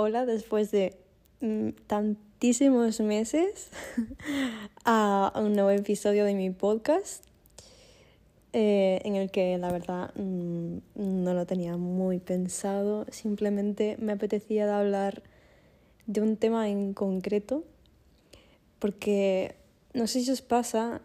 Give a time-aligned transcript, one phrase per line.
[0.00, 0.96] hola después de
[1.42, 3.68] mm, tantísimos meses
[4.86, 7.22] a un nuevo episodio de mi podcast
[8.54, 14.64] eh, en el que la verdad mm, no lo tenía muy pensado, simplemente me apetecía
[14.64, 15.22] de hablar
[16.06, 17.62] de un tema en concreto
[18.78, 19.54] porque
[19.92, 21.02] no sé si os pasa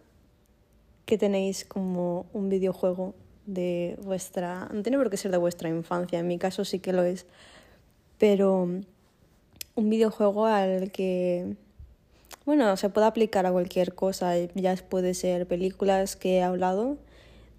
[1.05, 3.14] que tenéis como un videojuego
[3.46, 6.93] de vuestra, no tiene por qué ser de vuestra infancia, en mi caso sí que
[6.93, 7.26] lo es,
[8.18, 8.64] pero
[9.76, 11.55] un videojuego al que,
[12.46, 16.98] bueno, se puede aplicar a cualquier cosa, ya puede ser películas que he hablado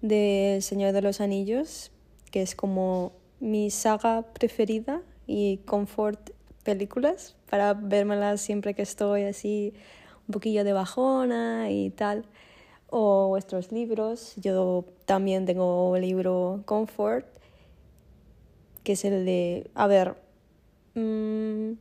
[0.01, 1.91] de Señor de los Anillos,
[2.31, 6.31] que es como mi saga preferida y comfort
[6.63, 9.73] películas para vérmelas siempre que estoy así
[10.27, 12.25] un poquillo de bajona y tal
[12.89, 14.33] o vuestros libros.
[14.37, 17.25] Yo también tengo un libro Comfort,
[18.83, 20.15] que es el de, a ver,
[20.99, 21.77] mmm,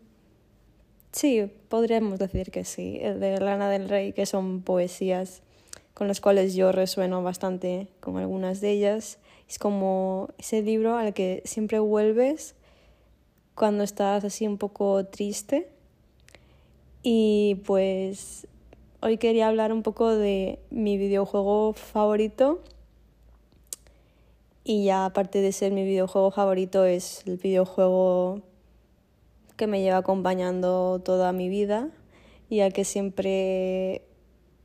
[1.12, 5.42] sí, podríamos decir que sí, el de Lana del Rey, que son poesías
[5.95, 9.19] con las cuales yo resueno bastante con algunas de ellas.
[9.48, 12.55] Es como ese libro al que siempre vuelves
[13.55, 15.69] cuando estás así un poco triste.
[17.03, 18.47] Y pues
[19.03, 22.61] Hoy quería hablar un poco de mi videojuego favorito.
[24.64, 28.41] Y ya aparte de ser mi videojuego favorito, es el videojuego
[29.57, 31.91] que me lleva acompañando toda mi vida
[32.49, 34.03] y al que siempre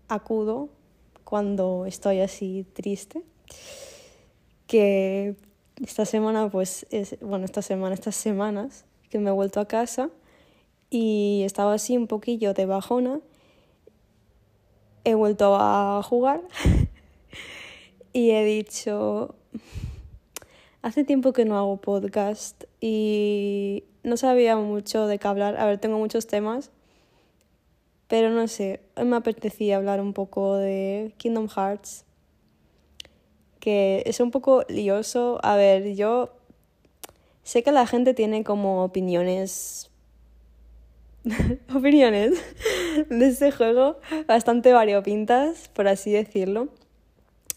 [0.08, 0.70] acudo
[1.24, 3.24] cuando estoy así triste.
[4.68, 5.36] Que
[5.84, 10.10] esta semana, pues, es, bueno, esta semana, estas semanas, que me he vuelto a casa
[10.90, 13.22] y estaba así un poquillo de bajona
[15.04, 16.42] he vuelto a jugar
[18.14, 19.36] y he dicho,
[20.82, 25.58] hace tiempo que no hago podcast y no sabía mucho de qué hablar.
[25.58, 26.72] A ver, tengo muchos temas,
[28.08, 32.06] pero no sé, me apetecía hablar un poco de Kingdom Hearts,
[33.60, 35.40] que es un poco lioso.
[35.44, 36.34] A ver, yo
[37.44, 39.92] sé que la gente tiene como opiniones
[41.74, 42.44] opiniones
[43.10, 46.70] de este juego bastante variopintas, por así decirlo.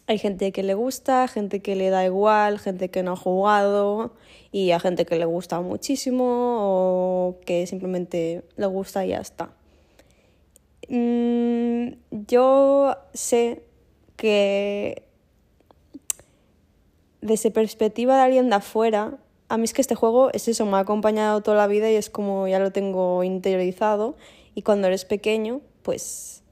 [0.06, 4.14] Hay gente que le gusta, gente que le da igual, gente que no ha jugado
[4.52, 9.50] y a gente que le gusta muchísimo o que simplemente le gusta y ya está.
[10.88, 13.62] Mm, yo sé
[14.16, 15.02] que
[17.22, 20.76] desde perspectiva de alguien de afuera a mí es que este juego es eso, me
[20.76, 24.16] ha acompañado toda la vida y es como ya lo tengo interiorizado
[24.54, 26.43] y cuando eres pequeño, pues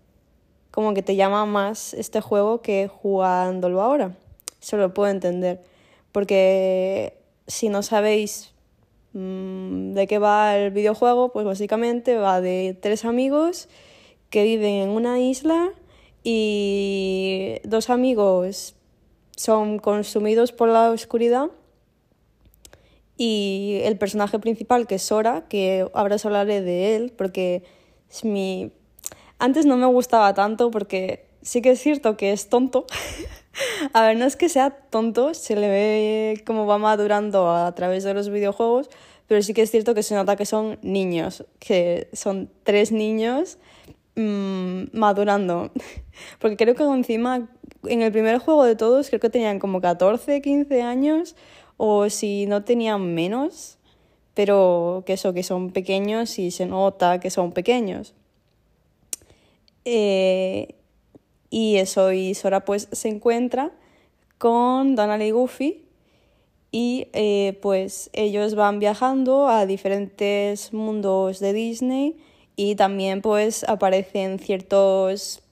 [0.72, 4.16] como que te llama más este juego que jugándolo ahora.
[4.60, 5.62] Eso lo puedo entender,
[6.10, 8.52] porque si no sabéis
[9.12, 13.68] mmm, de qué va el videojuego, pues básicamente va de tres amigos
[14.30, 15.70] que viven en una isla
[16.24, 18.74] y dos amigos
[19.36, 21.50] son consumidos por la oscuridad
[23.16, 27.62] y el personaje principal, que es Sora, que ahora os hablaré de él, porque
[28.10, 28.72] es mi...
[29.42, 32.86] Antes no me gustaba tanto porque sí que es cierto que es tonto.
[33.92, 38.04] a ver, no es que sea tonto, se le ve como va madurando a través
[38.04, 38.88] de los videojuegos,
[39.26, 43.58] pero sí que es cierto que se nota que son niños, que son tres niños
[44.14, 45.72] mmm, madurando.
[46.38, 47.48] porque creo que encima,
[47.82, 51.34] en el primer juego de todos, creo que tenían como 14, 15 años
[51.78, 53.78] o si no tenían menos,
[54.34, 58.14] pero que eso, que son pequeños y se nota que son pequeños.
[59.84, 60.76] Eh,
[61.50, 63.72] y eso, y Sora pues se encuentra
[64.38, 65.84] con Donald y Goofy
[66.70, 72.16] y eh, pues ellos van viajando a diferentes mundos de Disney
[72.56, 75.42] y también pues aparecen ciertos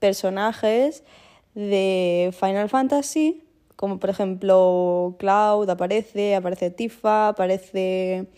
[0.00, 1.04] personajes
[1.54, 3.44] de Final Fantasy
[3.82, 8.28] como por ejemplo Cloud aparece, aparece Tifa, aparece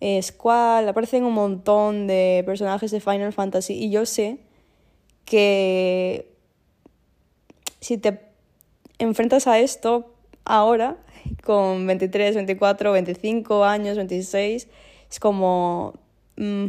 [0.00, 4.38] eh, Squall, aparecen un montón de personajes de Final Fantasy y yo sé
[5.24, 6.26] que
[7.80, 8.20] si te
[8.98, 10.12] enfrentas a esto
[10.44, 10.96] ahora,
[11.44, 14.68] con 23, 24, 25 años, 26,
[15.10, 15.94] es como
[16.36, 16.66] mm,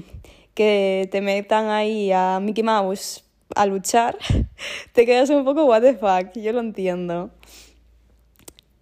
[0.54, 3.24] que te metan ahí a Mickey Mouse
[3.56, 4.18] a luchar,
[4.94, 7.32] te quedas un poco what the fuck, yo lo entiendo.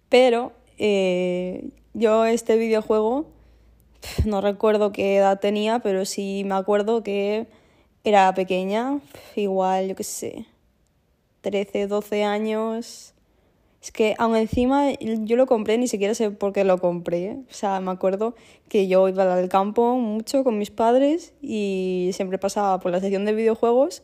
[0.08, 3.26] Pero eh, yo este videojuego,
[4.24, 7.46] no recuerdo qué edad tenía, pero sí me acuerdo que
[8.04, 9.00] era pequeña,
[9.36, 10.46] igual, yo qué sé,
[11.42, 13.14] 13, 12 años.
[13.82, 17.38] Es que aún encima yo lo compré, ni siquiera sé por qué lo compré.
[17.50, 18.34] O sea, me acuerdo
[18.68, 23.24] que yo iba al campo mucho con mis padres y siempre pasaba por la sección
[23.24, 24.02] de videojuegos.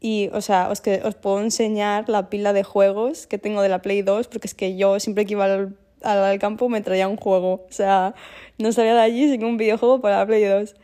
[0.00, 3.68] Y, o sea, os, que, os puedo enseñar la pila de juegos que tengo de
[3.68, 7.08] la Play 2, porque es que yo siempre que iba al, al, campo me traía
[7.08, 7.66] un juego.
[7.68, 8.14] O sea,
[8.58, 10.74] no salía de allí sin un videojuego para la Play 2.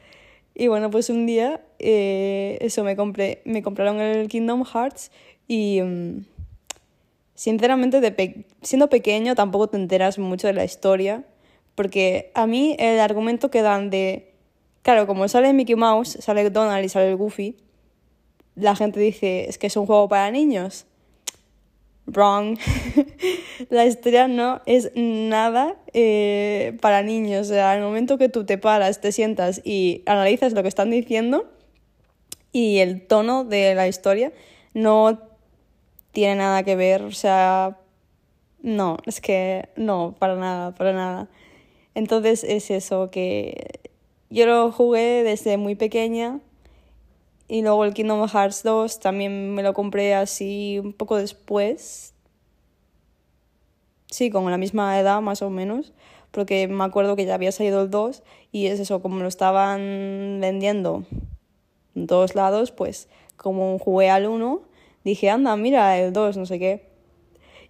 [0.54, 5.10] Y bueno, pues un día, eh, eso, me, compré, me compraron el Kingdom Hearts
[5.48, 5.80] y...
[5.82, 6.24] Mm,
[7.36, 11.22] sinceramente, de siendo pequeño tampoco te enteras mucho de la historia,
[11.76, 14.32] porque a mí el argumento que dan de,
[14.82, 17.56] claro, como sale Mickey Mouse, sale Donald y sale el Goofy,
[18.56, 20.86] la gente dice, es que es un juego para niños.
[22.06, 22.58] Wrong.
[23.70, 27.46] la historia no es nada eh, para niños.
[27.46, 30.90] O sea, al momento que tú te paras, te sientas y analizas lo que están
[30.90, 31.50] diciendo
[32.52, 34.32] y el tono de la historia,
[34.72, 35.20] no
[36.12, 37.76] tiene nada que ver, o sea,
[38.62, 41.28] no, es que no, para nada, para nada.
[41.94, 43.80] Entonces es eso, que
[44.30, 46.40] yo lo jugué desde muy pequeña
[47.48, 52.14] y luego el Kingdom Hearts 2 también me lo compré así un poco después.
[54.10, 55.92] Sí, con la misma edad más o menos,
[56.30, 58.22] porque me acuerdo que ya había salido el 2
[58.52, 61.04] y es eso, como lo estaban vendiendo
[61.94, 64.62] en todos lados, pues como jugué al 1
[65.04, 66.82] dije, anda, mira, el 2, no sé qué.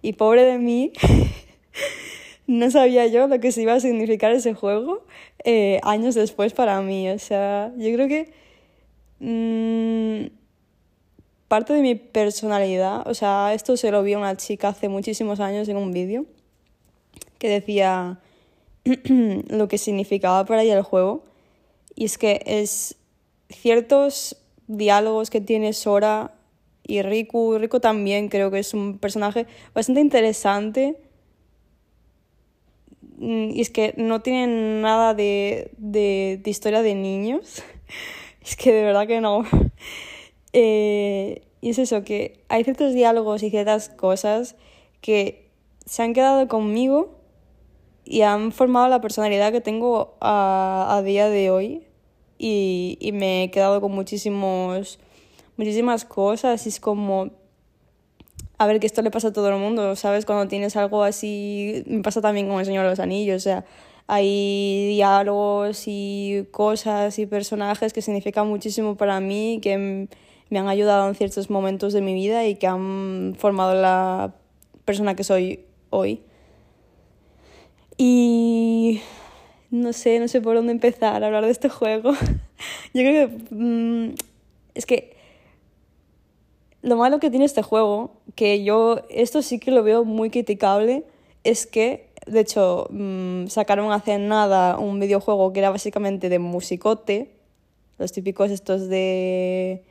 [0.01, 0.91] Y pobre de mí,
[2.47, 5.05] no sabía yo lo que se iba a significar ese juego
[5.43, 7.09] eh, años después para mí.
[7.09, 8.31] O sea, yo creo que
[9.19, 10.27] mmm,
[11.47, 15.39] parte de mi personalidad, o sea, esto se lo vi a una chica hace muchísimos
[15.39, 16.25] años en un vídeo
[17.39, 18.19] que decía
[19.49, 21.23] lo que significaba para ella el juego.
[21.95, 22.95] Y es que es
[23.49, 24.37] ciertos
[24.67, 26.33] diálogos que tiene Sora
[26.85, 27.57] y Riku.
[27.57, 30.97] Riku también creo que es un personaje bastante interesante.
[33.17, 37.63] Mm, y es que no tiene nada de, de, historia de niños.
[38.47, 39.43] es que de verdad que no.
[40.53, 44.55] Eh, y es eso, que hay ciertos diálogos y ciertas cosas
[45.01, 45.51] que
[45.85, 47.15] se han quedado conmigo
[48.05, 51.83] y han formado la personalidad que tengo a, a día de hoy.
[52.39, 54.99] Y, y me he quedado con muchísimos
[55.57, 57.31] muchísimas cosas y es como,
[58.57, 60.25] a ver, que esto le pasa a todo el mundo, ¿sabes?
[60.25, 63.65] Cuando tienes algo así, me pasa también con El Señor de los Anillos, o sea,
[64.07, 70.07] hay diálogos y cosas y personajes que significan muchísimo para mí, que
[70.49, 74.33] me han ayudado en ciertos momentos de mi vida y que han formado la
[74.85, 76.21] persona que soy hoy.
[77.97, 79.01] Y
[79.71, 82.13] no sé, no sé por dónde empezar a hablar de este juego.
[82.93, 84.15] Yo creo que mm,
[84.75, 85.17] es que
[86.81, 91.03] lo malo que tiene este juego, que yo esto sí que lo veo muy criticable,
[91.43, 97.31] es que, de hecho, mm, sacaron hace nada un videojuego que era básicamente de musicote,
[97.97, 99.83] los típicos estos de...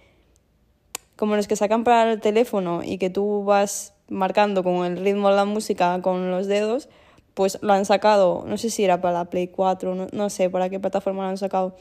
[1.17, 5.31] como los que sacan para el teléfono y que tú vas marcando con el ritmo
[5.31, 6.89] de la música con los dedos,
[7.35, 10.49] pues lo han sacado, no sé si era para la Play 4, no, no sé
[10.51, 11.77] para qué plataforma lo han sacado.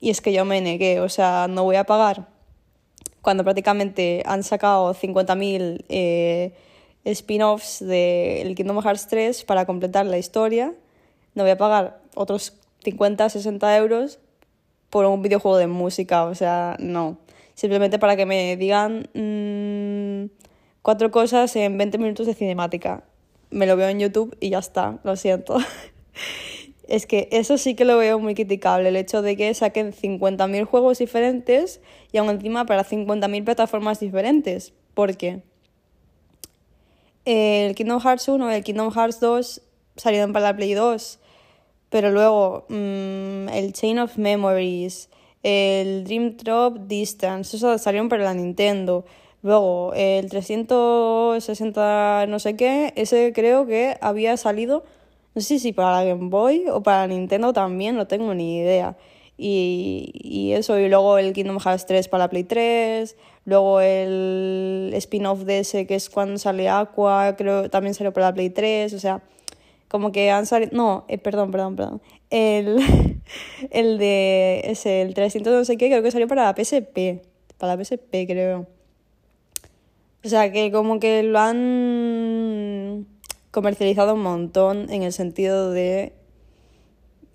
[0.00, 2.28] Y es que yo me negué, o sea, no voy a pagar
[3.26, 6.54] cuando prácticamente han sacado 50.000 eh,
[7.12, 10.74] spin-offs del Kingdom Hearts 3 para completar la historia.
[11.34, 14.18] No voy a pagar otros 50, 60 euros
[14.90, 17.18] por un videojuego de música, o sea, no.
[17.54, 20.30] Simplemente para que me digan mm,
[20.82, 23.04] cuatro cosas en 20 minutos de cinemática.
[23.50, 25.58] Me lo veo en YouTube y ya está, lo siento.
[26.88, 30.64] es que eso sí que lo veo muy criticable, el hecho de que saquen 50.000
[30.64, 31.80] juegos diferentes
[32.12, 34.72] y aún encima para 50.000 plataformas diferentes.
[34.94, 35.42] ¿Por qué?
[37.26, 39.60] El Kingdom Hearts 1 y el Kingdom Hearts 2
[39.96, 41.18] salieron para la Play 2,
[41.90, 45.10] pero luego mm, el Chain of Memories,
[45.42, 49.04] el Dream Drop Distance, eso salieron para la Nintendo.
[49.42, 54.84] Luego el 360 no sé qué, ese creo que había salido
[55.34, 58.96] no sé si para la Game Boy o para Nintendo también, no tengo ni idea.
[59.36, 63.16] Y, y, eso, y luego el Kingdom Hearts 3 para la Play 3,
[63.46, 68.34] luego el spin-off de ese que es cuando sale Aqua, creo también salió para la
[68.34, 69.22] Play 3, o sea,
[69.88, 72.76] como que han salido, no, eh, perdón, perdón, perdón, el,
[73.70, 77.22] el de ese, el 300 no sé qué, creo que salió para la PSP,
[77.56, 78.66] para la PSP creo.
[80.24, 83.06] O sea, que como que lo han
[83.52, 86.12] comercializado un montón en el sentido de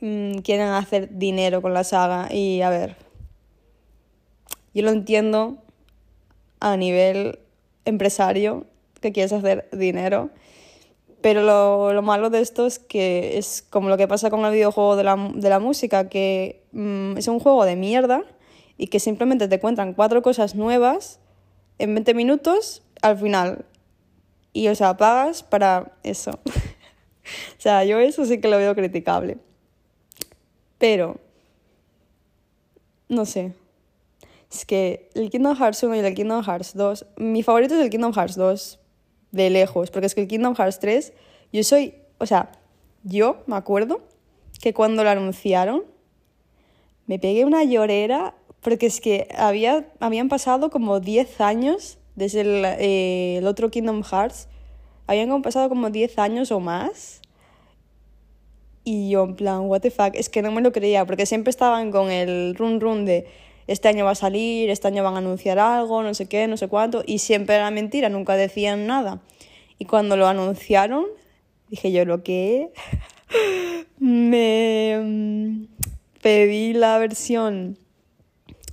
[0.02, 2.98] mm, quieren hacer dinero con la saga y a ver,
[4.74, 5.61] yo lo entiendo
[6.62, 7.40] a nivel
[7.84, 8.66] empresario
[9.02, 10.30] que quieres hacer dinero.
[11.22, 14.54] Pero lo, lo, malo de esto es que es como lo que pasa con el
[14.54, 18.24] videojuego de la, de la música, que mm, es un juego de mierda
[18.78, 21.20] y que simplemente te cuentan cuatro cosas nuevas
[21.78, 23.66] en 20 minutos al final.
[24.54, 26.32] Y o sea, pagas para eso.
[26.46, 29.38] o sea, yo eso sí que lo veo criticable.
[30.78, 31.18] Pero,
[33.08, 33.54] no sé.
[34.52, 37.90] Es que el Kingdom Hearts 1 y el Kingdom Hearts 2, mi favorito es el
[37.90, 38.80] Kingdom Hearts 2,
[39.32, 41.14] de lejos, porque es que el Kingdom Hearts 3,
[41.54, 42.52] yo soy, o sea,
[43.04, 44.02] yo me acuerdo
[44.62, 45.84] que cuando lo anunciaron,
[47.08, 52.66] me pegué una llorera, porque es que había, habían pasado como 10 años desde el,
[52.66, 54.48] eh, el otro Kingdom Hearts,
[55.08, 57.22] habían pasado como 10 años o más.
[58.84, 61.50] Y yo, en plan, what the fuck, es que no me lo creía, porque siempre
[61.50, 63.28] estaban con el run run de
[63.72, 66.58] este año va a salir, este año van a anunciar algo, no sé qué, no
[66.58, 69.22] sé cuánto, y siempre era mentira, nunca decían nada.
[69.78, 71.06] Y cuando lo anunciaron,
[71.70, 72.72] dije yo, ¿lo que
[74.00, 75.66] Me mm,
[76.22, 77.78] pedí la versión,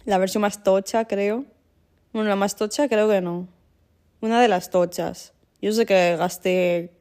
[0.05, 1.45] la versión más tocha, creo.
[2.12, 3.49] Bueno, la más tocha creo que no.
[4.21, 5.35] Una de las tochas.
[5.61, 6.93] Yo sé que gasté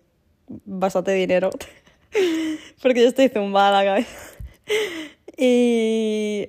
[0.66, 1.50] bastante dinero.
[2.82, 4.38] porque yo estoy zumbada la cabeza.
[5.38, 6.48] Y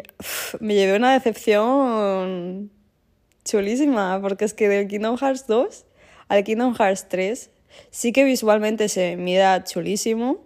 [0.60, 2.70] me llevé una decepción
[3.44, 5.84] chulísima, porque es que del Kingdom Hearts 2
[6.28, 7.50] al Kingdom Hearts 3
[7.90, 10.38] sí que visualmente se mira chulísimo,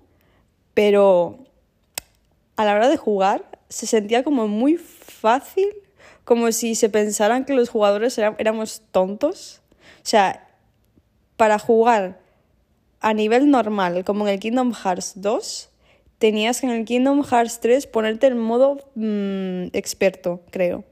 [0.74, 1.38] pero
[2.56, 5.68] a la hora de jugar se sentía como muy fácil,
[6.24, 9.62] como si se pensaran que los jugadores éramos tontos.
[9.98, 10.48] O sea,
[11.36, 12.20] para jugar
[13.00, 15.71] a nivel normal, como en el Kingdom Hearts 2,
[16.22, 20.84] tenías que en el Kingdom Hearts 3 ponerte en modo mm, experto, creo.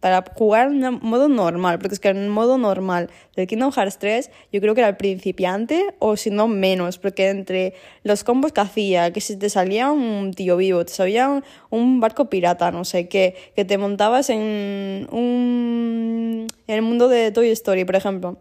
[0.00, 4.30] Para jugar en modo normal, porque es que en modo normal del Kingdom Hearts 3
[4.50, 8.62] yo creo que era el principiante o si no menos, porque entre los combos que
[8.62, 13.08] hacía, que si te salía un tío vivo, te salía un barco pirata, no sé
[13.08, 18.38] qué, que te montabas en un en el mundo de Toy Story, por ejemplo.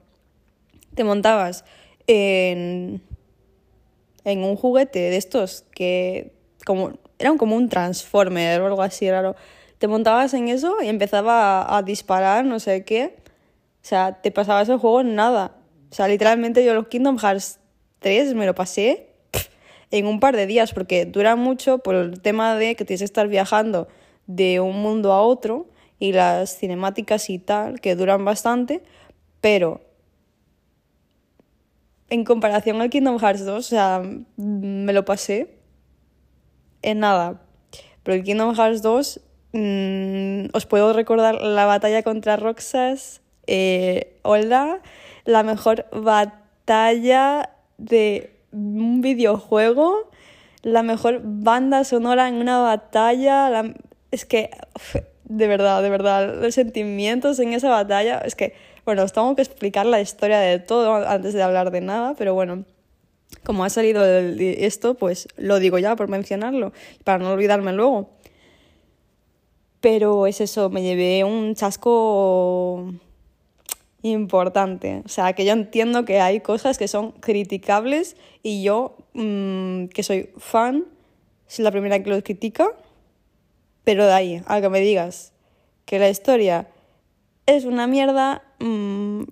[0.95, 1.65] Te montabas
[2.07, 3.01] en
[4.23, 6.36] en un juguete de estos que
[6.67, 9.35] como, era como un transformer o algo así raro.
[9.77, 13.15] Te montabas en eso y empezaba a, disparar, no sé qué.
[13.81, 15.55] O sea, te pasabas el juego en nada.
[15.89, 17.59] O sea, literalmente yo los Kingdom Hearts
[17.99, 19.07] 3 me lo pasé
[19.91, 23.05] en un par de días porque dura mucho por el tema de que tienes que
[23.05, 23.87] estar viajando
[24.25, 25.67] de un mundo a otro
[25.99, 28.83] y las cinemáticas y tal, que duran bastante,
[29.39, 29.79] pero
[32.09, 34.01] en comparación al Kingdom Hearts 2, o sea,
[34.35, 35.56] me lo pasé
[36.81, 37.41] en nada.
[38.03, 39.19] Pero el Kingdom Hearts 2,
[39.53, 44.19] mm, os puedo recordar la batalla contra Roxas, eh,
[45.25, 50.09] la mejor batalla de un videojuego,
[50.63, 53.63] la mejor banda sonora en una batalla,
[54.11, 54.51] es que,
[55.25, 58.53] de verdad, de verdad, los sentimientos en esa batalla, es que,
[58.85, 62.33] bueno, os tengo que explicar la historia de todo antes de hablar de nada, pero
[62.33, 62.63] bueno
[63.47, 66.73] como ha salido esto, pues lo digo ya por mencionarlo,
[67.05, 68.09] para no olvidarme luego.
[69.79, 72.91] Pero es eso, me llevé un chasco
[74.01, 75.01] importante.
[75.05, 80.03] O sea, que yo entiendo que hay cosas que son criticables y yo, mm, que
[80.03, 80.83] soy fan,
[81.47, 82.67] soy la primera que lo critica,
[83.85, 85.31] pero de ahí a que me digas
[85.85, 86.67] que la historia
[87.45, 89.23] es una mierda, mm,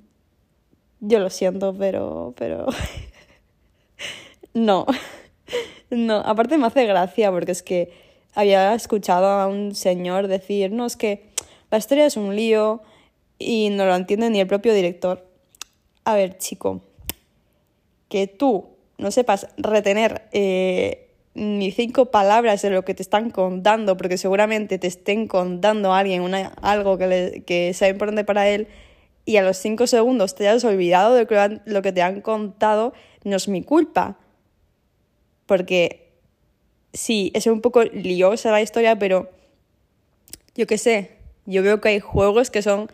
[1.01, 2.67] yo lo siento, pero, pero
[4.55, 4.85] No,
[5.89, 7.91] no, aparte me hace gracia porque es que
[8.33, 11.29] había escuchado a un señor decir, no, es que
[11.69, 12.81] la historia es un lío
[13.37, 15.27] y no lo entiende ni el propio director.
[16.05, 16.81] A ver, chico,
[18.07, 23.97] que tú no sepas retener eh, ni cinco palabras de lo que te están contando,
[23.97, 28.69] porque seguramente te estén contando a alguien una, algo que, que sea importante para él,
[29.25, 32.93] y a los cinco segundos te hayas olvidado de lo que te han contado,
[33.25, 34.17] no es mi culpa
[35.45, 36.11] porque
[36.93, 39.29] sí, es un poco liosa la historia, pero
[40.55, 41.11] yo qué sé,
[41.45, 42.89] yo veo que hay juegos que son,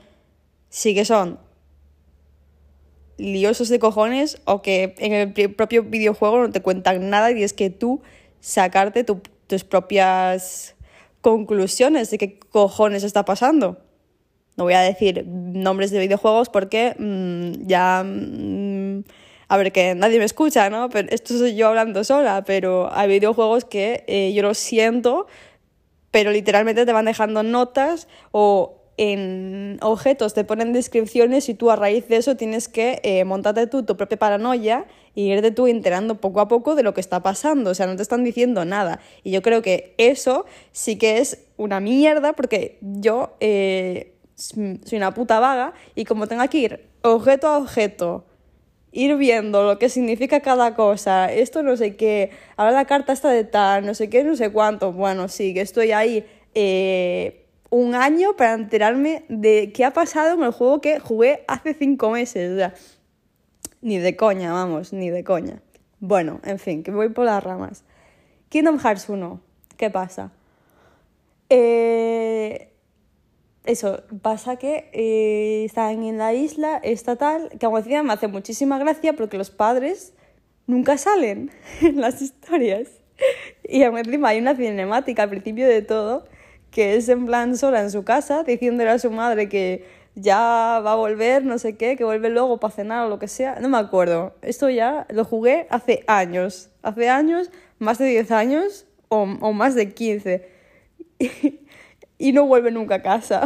[0.70, 1.40] sí que son
[3.18, 7.54] liosos de cojones o que en el propio videojuego no te cuentan nada y es
[7.54, 8.02] que tú
[8.40, 10.76] sacarte tus propias
[11.22, 13.78] conclusiones de qué cojones está pasando.
[14.58, 18.81] No voy a decir nombres de videojuegos porque mm, ya mm,
[19.52, 20.90] a ver, que nadie me escucha, ¿no?
[20.90, 25.28] Pero esto soy yo hablando sola, pero hay videojuegos que eh, yo lo siento,
[26.10, 31.76] pero literalmente te van dejando notas o en objetos te ponen descripciones y tú a
[31.76, 36.22] raíz de eso tienes que eh, montarte tú tu propia paranoia y irte tú enterando
[36.22, 37.72] poco a poco de lo que está pasando.
[37.72, 39.02] O sea, no te están diciendo nada.
[39.22, 45.14] Y yo creo que eso sí que es una mierda porque yo eh, soy una
[45.14, 48.24] puta vaga y como tengo que ir objeto a objeto,
[48.92, 53.30] ir viendo lo que significa cada cosa, esto no sé qué, ahora la carta está
[53.30, 54.92] de tal, no sé qué, no sé cuánto.
[54.92, 56.26] Bueno, sí, que estoy ahí.
[56.54, 61.74] Eh, un año para enterarme de qué ha pasado en el juego que jugué hace
[61.74, 62.52] cinco meses.
[62.52, 62.74] O sea,
[63.82, 65.62] ni de coña, vamos, ni de coña.
[66.00, 67.84] Bueno, en fin, que voy por las ramas.
[68.50, 69.40] Kingdom Hearts 1,
[69.78, 70.32] ¿qué pasa?
[71.50, 72.71] Eh,
[73.64, 78.80] eso, pasa que eh, están en la isla estatal, que aún así me hace muchísima
[78.80, 80.14] gracia porque los padres
[80.68, 81.52] nunca salen
[81.82, 82.90] en las historias.
[83.64, 86.26] Y encima hay una cinemática al principio de todo
[86.72, 90.94] que es en plan sola en su casa, diciéndole a su madre que ya va
[90.94, 93.60] a volver, no sé qué, que vuelve luego para cenar o lo que sea.
[93.60, 94.36] No me acuerdo.
[94.42, 96.70] Esto ya lo jugué hace años.
[96.82, 100.50] Hace años, más de 10 años o, o más de 15.
[102.22, 103.44] Y, no vuelve nunca a casa.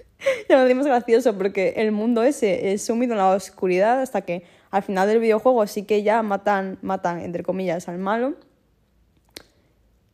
[0.48, 4.44] ya lo dimos gracioso porque el mundo ese es sumido en la oscuridad hasta que
[4.70, 8.34] al final del videojuego sí que ya matan, matan entre comillas, al malo.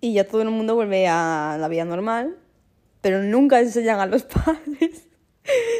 [0.00, 2.36] Y ya todo el mundo vuelve a la vida normal
[3.02, 5.08] pero nunca enseñan a los padres.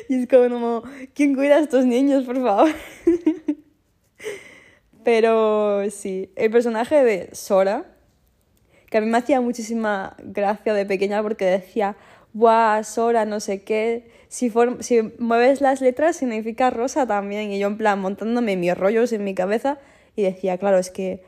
[0.09, 0.83] Y es como,
[1.15, 2.71] ¿quién cuida a estos niños, por favor?
[5.05, 7.87] Pero sí, el personaje de Sora,
[8.91, 11.97] que a mí me hacía muchísima gracia de pequeña porque decía,
[12.33, 14.11] ¡buah, Sora, no sé qué!
[14.29, 17.53] Si, si mueves las letras significa rosa también.
[17.53, 19.79] Y yo en plan montándome mis rollos en mi cabeza
[20.17, 21.23] y decía, claro, es que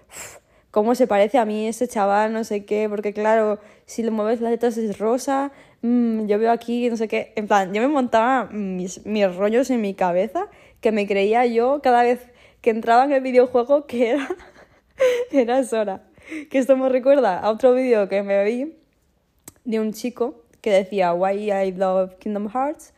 [0.71, 4.41] cómo se parece a mí ese chaval, no sé qué, porque claro, si le mueves
[4.41, 7.87] las letras es rosa, mm, yo veo aquí, no sé qué, en plan, yo me
[7.87, 10.49] montaba mis, mis rollos en mi cabeza,
[10.81, 12.29] que me creía yo cada vez
[12.61, 14.29] que entraba en el videojuego que era,
[15.31, 16.03] era Sora.
[16.51, 18.77] Que esto me recuerda a otro vídeo que me vi
[19.65, 22.95] de un chico que decía Why I Love Kingdom Hearts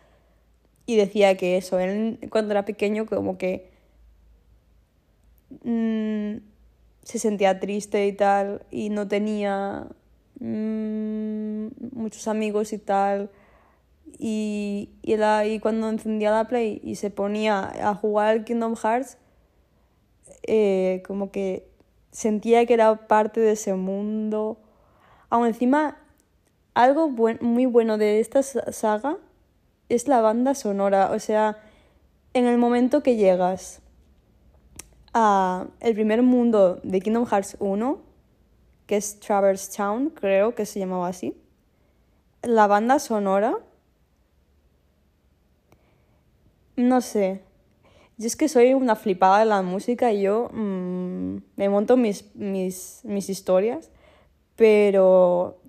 [0.87, 3.68] y decía que eso, él cuando era pequeño como que...
[5.64, 6.37] Mmm,
[7.02, 9.88] se sentía triste y tal, y no tenía
[10.38, 13.31] mm, muchos amigos y tal.
[14.16, 19.18] Y, y, cuando encendía la Play y se ponía a jugar Kingdom Hearts,
[20.44, 21.68] eh, como que
[22.12, 24.59] sentía que era parte de ese mundo.
[25.31, 25.98] Aún encima,
[26.76, 29.16] algo muy bueno de esta saga
[29.88, 31.10] es la banda sonora.
[31.12, 31.58] O sea,
[32.34, 33.80] en el momento que llegas
[35.14, 37.98] el primer mundo de Kingdom Hearts 1,
[38.86, 41.34] que es Traverse Town, creo que se llamaba así.
[42.42, 43.56] La banda sonora.
[46.76, 47.42] No sé.
[48.18, 52.34] Yo es que soy una flipada de la música y yo mm, me monto mis,
[52.34, 53.90] mis, mis historias,
[54.56, 55.62] pero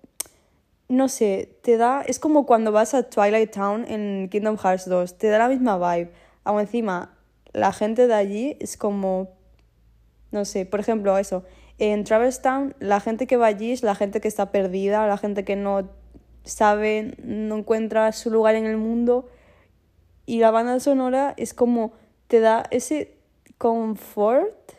[0.89, 2.01] no sé, te da.
[2.01, 5.77] Es como cuando vas a Twilight Town en Kingdom Hearts 2, te da la misma
[5.77, 6.11] vibe.
[6.43, 7.17] Aún encima,
[7.53, 9.37] la gente de allí es como
[10.31, 11.43] no sé, por ejemplo, eso.
[11.77, 15.17] En Traverse Town, la gente que va allí es la gente que está perdida, la
[15.17, 15.89] gente que no
[16.43, 19.29] sabe, no encuentra su lugar en el mundo.
[20.25, 21.93] Y la banda sonora es como
[22.27, 23.17] te da ese
[23.57, 24.73] confort.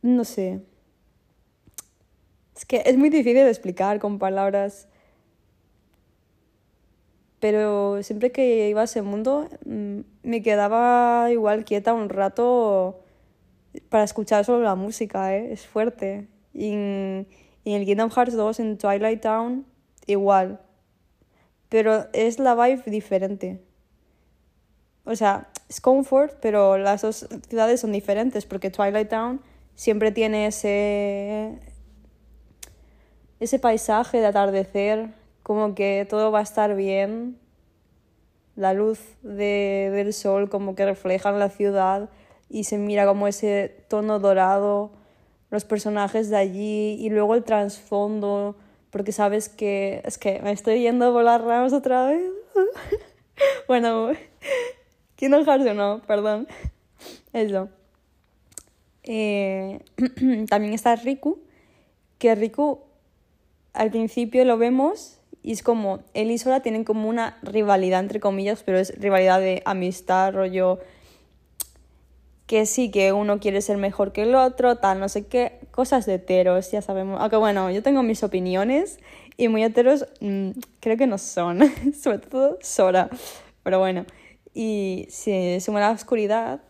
[0.00, 0.62] No sé.
[2.62, 4.86] Es que es muy difícil de explicar con palabras.
[7.40, 13.00] Pero siempre que iba a ese mundo, mm, me quedaba igual quieta un rato
[13.88, 15.52] para escuchar solo la música, ¿eh?
[15.52, 16.28] es fuerte.
[16.54, 17.26] Y en,
[17.64, 19.66] el Kingdom Hearts 2, en Twilight Town,
[20.06, 20.60] igual.
[21.68, 23.60] Pero es la vibe diferente.
[25.04, 29.40] O sea, es comfort, pero las dos ciudades son diferentes porque Twilight Town
[29.74, 31.58] siempre tiene ese,
[33.42, 35.08] ese paisaje de atardecer,
[35.42, 37.38] como que todo va a estar bien,
[38.54, 42.08] la luz de, del sol como que refleja en la ciudad
[42.48, 44.92] y se mira como ese tono dorado,
[45.50, 48.56] los personajes de allí y luego el trasfondo,
[48.90, 52.30] porque sabes que es que me estoy yendo por las ramas otra vez.
[53.66, 54.12] bueno,
[55.16, 56.46] quiero dejarse no, perdón.
[57.32, 57.70] Eso.
[59.02, 59.80] Eh,
[60.48, 61.40] también está Riku,
[62.18, 62.91] que Riku
[63.72, 68.20] al principio lo vemos y es como él y Sora tienen como una rivalidad entre
[68.20, 70.78] comillas, pero es rivalidad de amistad, rollo
[72.46, 76.04] que sí, que uno quiere ser mejor que el otro, tal, no sé qué, cosas
[76.06, 77.18] de heteros, ya sabemos.
[77.20, 78.98] Aunque bueno, yo tengo mis opiniones
[79.36, 81.60] y muy heteros mm, creo que no son,
[81.98, 83.08] sobre todo Sora,
[83.62, 84.04] pero bueno.
[84.54, 86.60] Y se suma la oscuridad,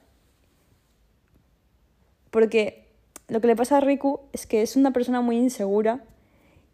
[2.30, 2.86] porque
[3.26, 6.04] lo que le pasa a Riku es que es una persona muy insegura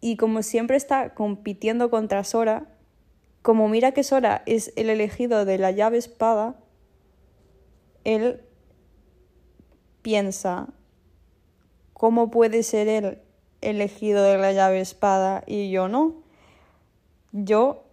[0.01, 2.67] y como siempre está compitiendo contra Sora,
[3.43, 6.57] como mira que Sora es el elegido de la llave espada,
[8.05, 8.43] él
[10.03, 10.69] piensa,
[11.93, 13.19] ¿cómo puede ser él
[13.61, 16.23] elegido de la llave espada y yo no?
[17.33, 17.85] Yo,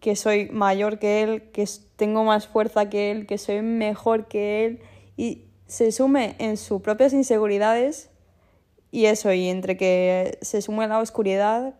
[0.00, 4.64] que soy mayor que él, que tengo más fuerza que él, que soy mejor que
[4.64, 4.80] él,
[5.16, 8.10] y se sume en sus propias inseguridades
[8.94, 11.74] y eso, y entre que se sume la oscuridad,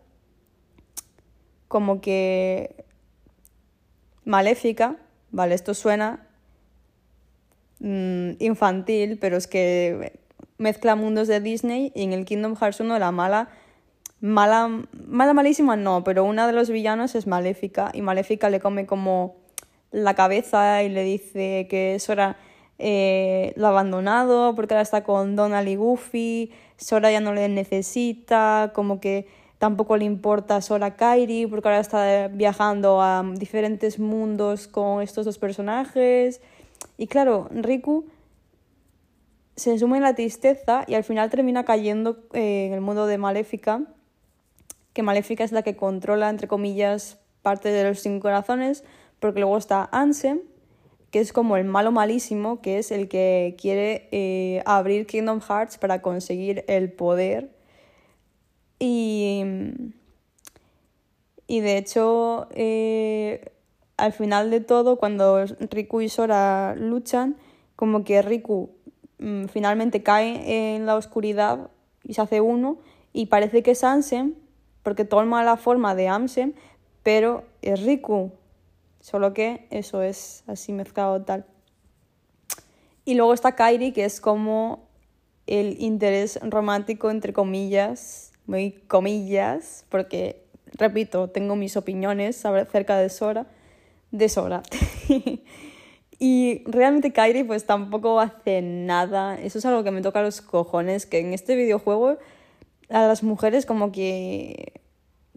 [1.69, 2.83] como que
[4.25, 4.97] maléfica,
[5.31, 6.27] vale, esto suena
[7.79, 10.19] mm, infantil, pero es que
[10.57, 13.47] mezcla mundos de Disney y en el Kingdom Hearts 1 la mala,
[14.19, 18.85] mala, mala malísima no, pero una de los villanos es maléfica y maléfica le come
[18.85, 19.37] como
[19.91, 22.35] la cabeza y le dice que eso era
[22.77, 27.47] eh, lo ha abandonado porque ahora está con Donald y Goofy, Sora ya no le
[27.47, 34.67] necesita, como que tampoco le importa Sora Kairi porque ahora está viajando a diferentes mundos
[34.67, 36.41] con estos dos personajes.
[36.97, 38.05] Y claro, Riku
[39.55, 43.17] se suma en la tristeza y al final termina cayendo eh, en el mundo de
[43.17, 43.81] Maléfica,
[44.93, 48.83] que Maléfica es la que controla, entre comillas, parte de los cinco corazones,
[49.19, 50.41] porque luego está Ansem,
[51.15, 55.77] que es como el malo malísimo, que es el que quiere eh, abrir Kingdom Hearts
[55.77, 57.55] para conseguir el poder.
[58.79, 59.41] Y,
[61.47, 63.49] y de hecho, eh,
[63.95, 67.37] al final de todo, cuando Riku y Sora luchan,
[67.77, 68.71] como que Riku
[69.19, 71.69] mm, finalmente cae en la oscuridad
[72.03, 72.79] y se hace uno,
[73.13, 74.33] y parece que es Ansem,
[74.83, 76.51] porque toma la forma de Ansem,
[77.03, 78.33] pero es Riku
[79.05, 81.45] Solo que eso es así mezclado tal.
[83.05, 84.89] Y luego está Kairi, que es como
[85.45, 93.45] el interés romántico, entre comillas, muy comillas, porque, repito, tengo mis opiniones acerca de Sora,
[94.09, 94.63] de Sora.
[96.17, 99.39] y realmente Kairi pues tampoco hace nada.
[99.39, 102.17] Eso es algo que me toca a los cojones, que en este videojuego
[102.89, 104.81] a las mujeres como que...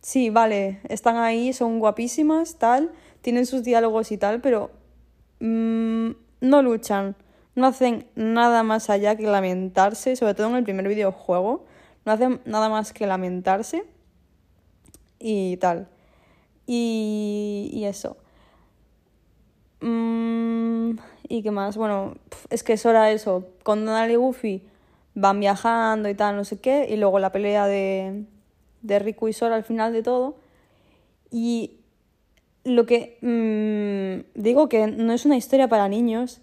[0.01, 4.71] Sí, vale, están ahí, son guapísimas, tal, tienen sus diálogos y tal, pero
[5.41, 7.17] mm, no luchan,
[7.55, 11.65] no hacen nada más allá que lamentarse, sobre todo en el primer videojuego,
[12.05, 13.85] no hacen nada más que lamentarse
[15.19, 15.89] y tal.
[16.67, 18.17] Y, y eso.
[19.81, 21.77] Mm, ¿Y qué más?
[21.77, 22.15] Bueno,
[22.51, 23.47] es que es hora eso.
[23.63, 24.63] Con Donald y Goofy
[25.15, 26.87] van viajando y tal, no sé qué.
[26.89, 28.25] Y luego la pelea de,
[28.83, 30.37] de Riku y Sora al final de todo.
[31.31, 31.78] Y
[32.69, 36.41] lo que mm, digo que no es una historia para niños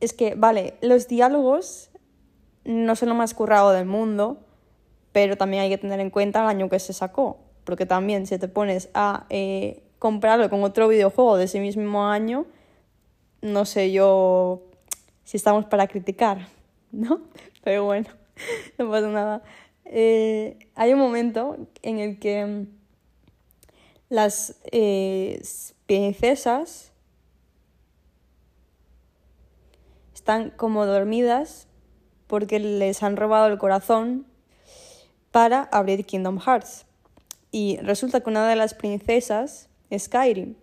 [0.00, 1.90] es que, vale, los diálogos
[2.64, 4.38] no son lo más currado del mundo,
[5.12, 8.38] pero también hay que tener en cuenta el año que se sacó, porque también si
[8.38, 12.46] te pones a eh, comprarlo con otro videojuego de ese mismo año,
[13.42, 14.62] no sé yo
[15.24, 16.48] si estamos para criticar,
[16.92, 17.20] ¿no?
[17.64, 18.08] Pero bueno,
[18.78, 19.42] no pasa nada.
[19.84, 22.66] Eh, hay un momento en el que
[24.14, 25.42] las eh,
[25.86, 26.92] princesas
[30.14, 31.66] están como dormidas
[32.28, 34.26] porque les han robado el corazón
[35.32, 36.86] para abrir Kingdom Hearts.
[37.50, 40.54] Y resulta que una de las princesas es Skyrim,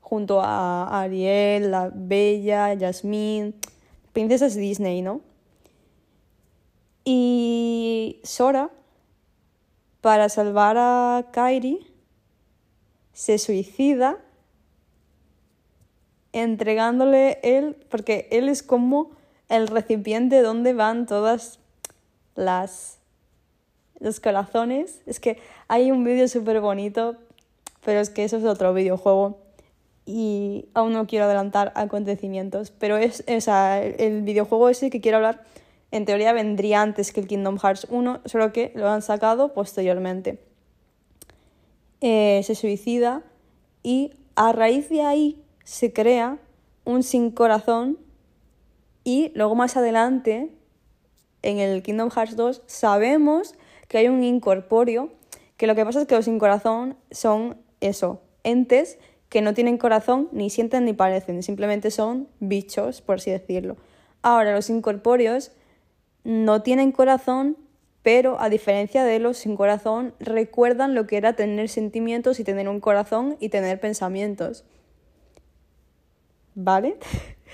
[0.00, 3.54] junto a Ariel, la Bella, Jasmine,
[4.12, 5.20] princesas Disney, ¿no?
[7.04, 8.70] Y Sora,
[10.00, 11.93] para salvar a Kairi,
[13.14, 14.18] se suicida
[16.32, 19.12] entregándole él, porque él es como
[19.48, 21.60] el recipiente donde van todas
[22.34, 22.98] las
[24.00, 25.00] los corazones.
[25.06, 27.16] Es que hay un vídeo súper bonito,
[27.84, 29.38] pero es que eso es otro videojuego
[30.06, 35.44] y aún no quiero adelantar acontecimientos, pero es, el videojuego ese que quiero hablar
[35.90, 40.53] en teoría vendría antes que el Kingdom Hearts 1, solo que lo han sacado posteriormente.
[42.00, 43.22] Eh, se suicida
[43.82, 46.38] y a raíz de ahí se crea
[46.84, 47.98] un sin corazón
[49.04, 50.50] y luego más adelante
[51.42, 53.54] en el Kingdom Hearts 2 sabemos
[53.88, 55.10] que hay un incorpóreo
[55.56, 59.78] que lo que pasa es que los sin corazón son eso, entes que no tienen
[59.78, 63.76] corazón ni sienten ni parecen, simplemente son bichos, por así decirlo.
[64.22, 65.52] Ahora, los incorpóreos
[66.22, 67.56] no tienen corazón,
[68.04, 72.68] pero a diferencia de los sin corazón, recuerdan lo que era tener sentimientos y tener
[72.68, 74.64] un corazón y tener pensamientos.
[76.54, 76.98] ¿Vale?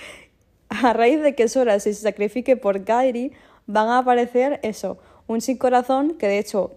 [0.69, 3.33] A raíz de que Sora se sacrifique por Kairi,
[3.67, 6.73] van a aparecer eso, un sin corazón que de hecho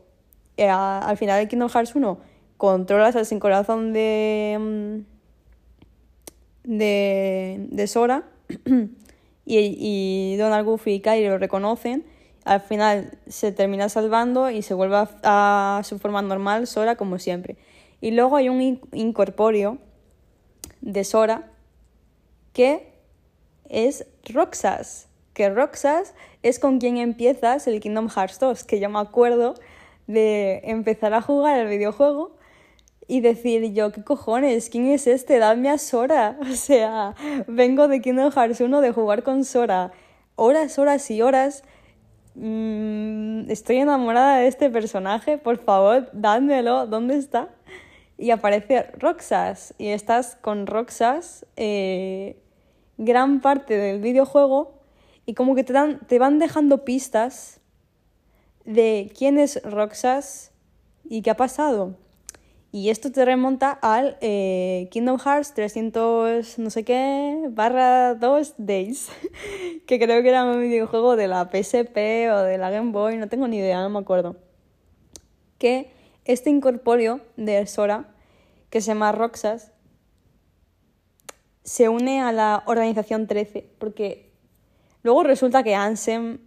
[0.57, 2.19] eh, al final de Kingdom Hearts 1
[2.57, 4.97] controlas al sin corazón de, mm,
[6.77, 8.23] de, de Sora
[9.45, 12.12] y, y Donald Goofy y Kairi lo reconocen.
[12.45, 17.57] Al final se termina salvando y se vuelve a, su forma normal Sora como siempre.
[18.01, 19.77] Y luego hay un incorpóreo
[20.81, 21.51] de Sora
[22.51, 22.93] que
[23.69, 25.07] es Roxas.
[25.33, 29.55] Que Roxas es con quien empiezas el Kingdom Hearts 2, que yo me acuerdo
[30.07, 32.35] de empezar a jugar el videojuego
[33.07, 34.69] y decir yo, ¿qué cojones?
[34.69, 35.39] ¿Quién es este?
[35.39, 36.37] Dame a Sora.
[36.51, 37.15] O sea,
[37.47, 39.91] vengo de Kingdom Hearts 1 de jugar con Sora.
[40.35, 41.63] Horas, horas y horas.
[42.35, 46.87] Mm, estoy enamorada de este personaje, por favor, dádmelo.
[46.87, 47.49] ¿Dónde está?
[48.17, 49.73] Y aparece Roxas.
[49.77, 52.37] Y estás con Roxas eh,
[52.97, 54.79] gran parte del videojuego
[55.25, 57.59] y como que te, dan, te van dejando pistas
[58.65, 60.51] de quién es Roxas
[61.03, 61.95] y qué ha pasado.
[62.75, 69.09] Y esto te remonta al eh, Kingdom Hearts 300 no sé qué barra 2 Days,
[69.85, 73.29] que creo que era un videojuego de la PSP o de la Game Boy, no
[73.29, 74.37] tengo ni idea, no me acuerdo.
[75.59, 75.91] Que
[76.25, 78.15] este incorpóreo de Sora,
[78.71, 79.71] que se llama Roxas,
[81.63, 84.33] se une a la organización 13, porque
[85.03, 86.39] luego resulta que Ansem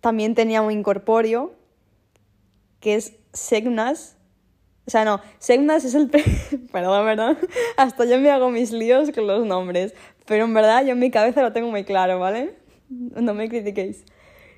[0.00, 1.54] también tenía un incorpóreo,
[2.80, 4.16] que es Segnas,
[4.90, 6.10] o sea, no, Segnas es el...
[6.72, 7.38] perdón, perdón.
[7.76, 9.94] Hasta yo me hago mis líos con los nombres.
[10.26, 12.56] Pero en verdad yo en mi cabeza lo tengo muy claro, ¿vale?
[12.88, 14.04] No me critiquéis.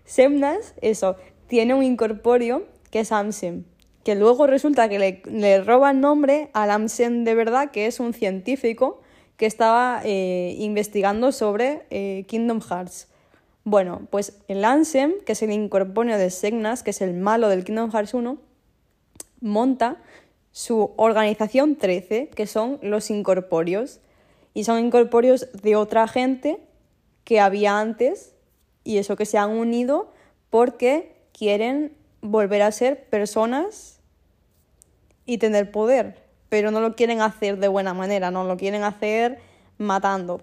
[0.07, 1.16] Semnas, eso,
[1.49, 3.66] tiene un incorpóreo que es Amsen.
[4.05, 8.14] Que luego resulta que le, le roba nombre al Amsen de verdad, que es un
[8.14, 9.03] científico
[9.37, 13.09] que estaba eh, investigando sobre eh, Kingdom Hearts.
[13.64, 17.64] Bueno, pues el Ansem, que es el incorpóreo de Segnas, que es el malo del
[17.64, 18.38] Kingdom Hearts 1,
[19.42, 19.98] monta
[20.52, 24.00] su organización 13, que son los incorpóreos.
[24.55, 26.61] Y son incorpóreos de otra gente
[27.24, 28.35] que había antes
[28.85, 30.12] y eso que se han unido
[30.50, 34.00] porque quieren volver a ser personas
[35.24, 39.38] y tener poder, pero no lo quieren hacer de buena manera, no lo quieren hacer
[39.78, 40.40] matando.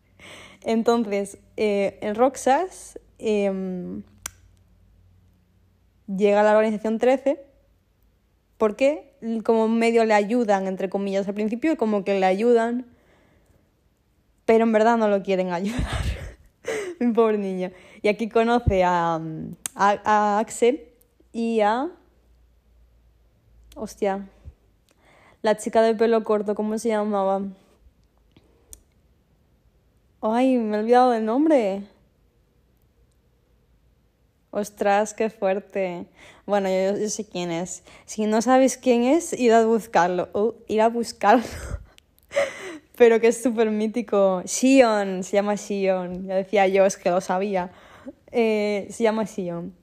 [0.62, 4.02] Entonces, eh, en Roxas em,
[6.06, 7.51] llega la organización 13
[8.62, 12.86] porque como medio le ayudan, entre comillas, al principio, como que le ayudan,
[14.44, 16.04] pero en verdad no lo quieren ayudar.
[17.00, 17.72] Mi pobre niño.
[18.02, 19.20] Y aquí conoce a,
[19.74, 20.88] a, Axel
[21.32, 21.90] y a...
[23.74, 24.28] Hostia.
[25.42, 27.42] La chica de pelo corto, ¿cómo se llamaba?
[30.20, 31.82] Ay, me he olvidado del nombre.
[34.52, 36.06] Ostras, qué fuerte.
[36.52, 37.82] Bueno, yo, sé quién es.
[38.04, 40.28] Si no sabes quién es, ir a buscarlo.
[40.68, 41.42] Ir a buscarlo.
[42.98, 44.42] Pero que es súper mítico.
[44.44, 46.26] Sion, se llama Sion.
[46.26, 47.70] Ya decía yo, es que lo sabía.
[48.32, 49.74] Eh, se llama Sion.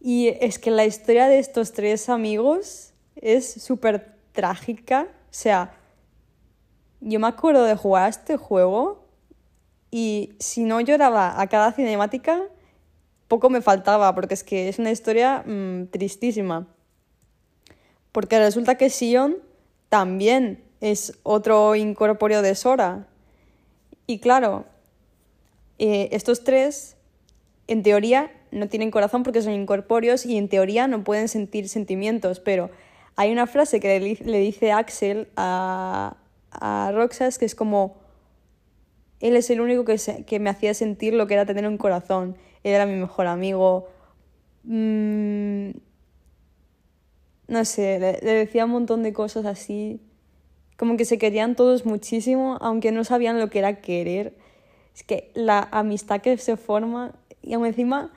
[0.00, 5.08] Y es que la historia de estos tres amigos es súper trágica.
[5.24, 5.74] O sea,
[7.02, 9.10] yo me acuerdo de jugar a este juego
[9.90, 12.44] y si no lloraba a cada cinemática,
[13.28, 16.66] poco me faltaba, porque es que es una historia mm, tristísima.
[18.12, 19.36] Porque resulta que Sion
[19.88, 23.06] también es otro incorpóreo de Sora.
[24.06, 24.64] Y claro,
[25.78, 26.96] eh, estos tres,
[27.66, 32.40] en teoría, no tienen corazón porque son incorpóreos y en teoría no pueden sentir sentimientos,
[32.40, 32.70] pero
[33.16, 36.16] hay una frase que le, dice Axel a,
[36.50, 37.96] a Roxas que es como,
[39.20, 42.36] él es el único que, que me hacía sentir lo que era tener un corazón
[42.64, 43.88] era mi mejor amigo.
[44.64, 45.70] Mm,
[47.48, 50.00] no sé, le, decía un montón de cosas así.
[50.76, 54.34] Como que se querían todos muchísimo, aunque no sabían lo que era querer.
[54.94, 58.12] Es que la amistad que se forma, y aún encima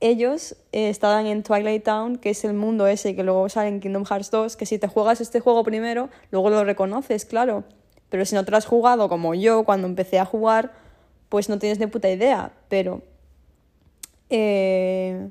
[0.00, 3.80] ellos eh, estaban en Twilight Town, que es el mundo ese que luego sale en
[3.80, 7.64] Kingdom Hearts 2, que si te juegas este juego primero, luego lo reconoces, claro.
[8.08, 10.72] Pero si no te lo has jugado como yo cuando empecé a jugar,
[11.28, 12.52] pues no tienes ni puta idea.
[12.68, 13.02] Pero
[14.32, 15.28] eh,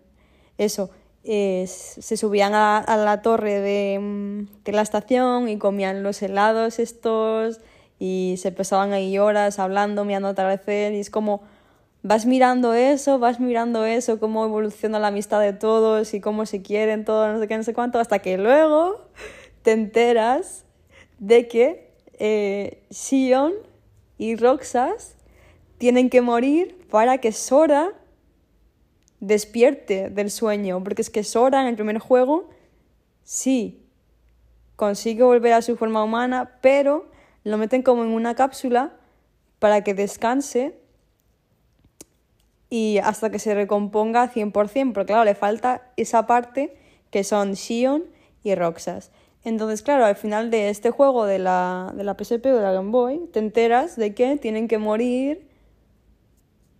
[0.57, 0.91] eso,
[1.23, 7.59] eh, se subían a, la torre mm, de, la estación y comían los helados estos
[7.99, 11.41] y se pasaban ahí horas hablando, mirando atardecer y es como
[12.03, 16.61] vas mirando eso, vas mirando eso, cómo evoluciona la amistad de todos y cómo se
[16.61, 19.05] quieren todos, no sé qué, no sé cuánto, hasta que luego
[19.63, 20.65] te enteras
[21.19, 23.53] de que eh, Sion
[24.19, 25.15] y Roxas
[25.79, 27.93] tienen que morir para que Sora
[29.21, 32.49] despierte del sueño, porque es que Sora en el primer juego
[33.23, 33.87] sí
[34.75, 37.07] consigue volver a su forma humana, pero
[37.43, 38.93] lo meten como en una cápsula
[39.59, 40.75] para que descanse
[42.69, 46.75] y hasta que se recomponga 100%, porque claro, le falta esa parte
[47.11, 48.05] que son Sion
[48.43, 49.11] y Roxas.
[49.43, 52.71] Entonces, claro, al final de este juego de la, de la PSP o de la
[52.71, 55.47] Game Boy, te enteras de que tienen que morir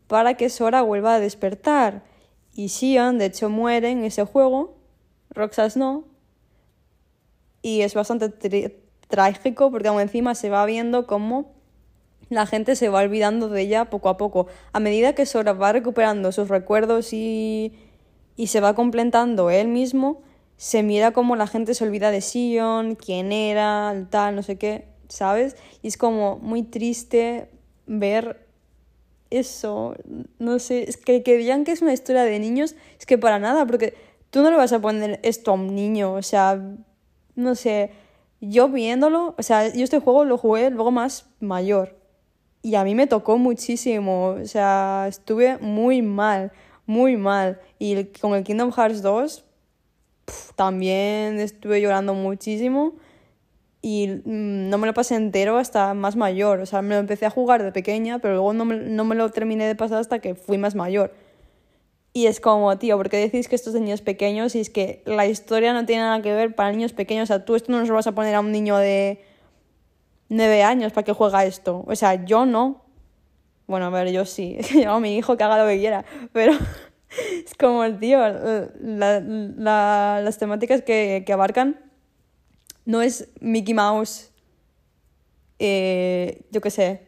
[0.07, 2.03] para que Sora vuelva a despertar.
[2.53, 4.75] Y Sion, de hecho, muere en ese juego,
[5.29, 6.05] Roxas no.
[7.61, 8.29] Y es bastante
[9.07, 11.53] trágico porque aún encima se va viendo cómo
[12.29, 14.47] la gente se va olvidando de ella poco a poco.
[14.71, 17.73] A medida que Sora va recuperando sus recuerdos y,
[18.35, 20.21] y se va completando él mismo,
[20.55, 24.87] se mira como la gente se olvida de Sion, quién era, tal, no sé qué,
[25.09, 25.57] ¿sabes?
[25.81, 27.49] Y es como muy triste
[27.85, 28.47] ver
[29.31, 29.95] eso,
[30.37, 33.39] no sé, es que, que digan que es una historia de niños, es que para
[33.39, 33.95] nada, porque
[34.29, 36.61] tú no le vas a poner esto a un niño, o sea,
[37.35, 37.91] no sé,
[38.39, 42.01] yo viéndolo, o sea, yo este juego lo jugué luego más mayor
[42.63, 46.51] y a mí me tocó muchísimo, o sea, estuve muy mal,
[46.85, 47.59] muy mal.
[47.79, 49.43] Y con el Kingdom Hearts 2
[50.55, 52.93] también estuve llorando muchísimo
[53.81, 56.59] y mm, no me lo pasé entero hasta más mayor.
[56.59, 59.15] O sea, me lo empecé a jugar de pequeña, pero luego no me, no me
[59.15, 61.13] lo terminé de pasar hasta que fui más mayor.
[62.13, 64.53] Y es como, tío, ¿por qué decís que estos niños pequeños?
[64.55, 67.23] Y es que la historia no tiene nada que ver para niños pequeños.
[67.23, 69.23] O sea, tú esto no lo vas a poner a un niño de
[70.29, 71.83] nueve años para que juega esto.
[71.87, 72.83] O sea, yo no.
[73.67, 74.57] Bueno, a ver, yo sí.
[74.83, 76.03] Yo a mi hijo que haga lo que quiera.
[76.33, 76.51] Pero
[77.45, 78.19] es como, tío,
[78.81, 81.90] las temáticas que, que, abarcan
[82.91, 84.31] no es Mickey Mouse,
[85.59, 87.07] eh, yo qué sé,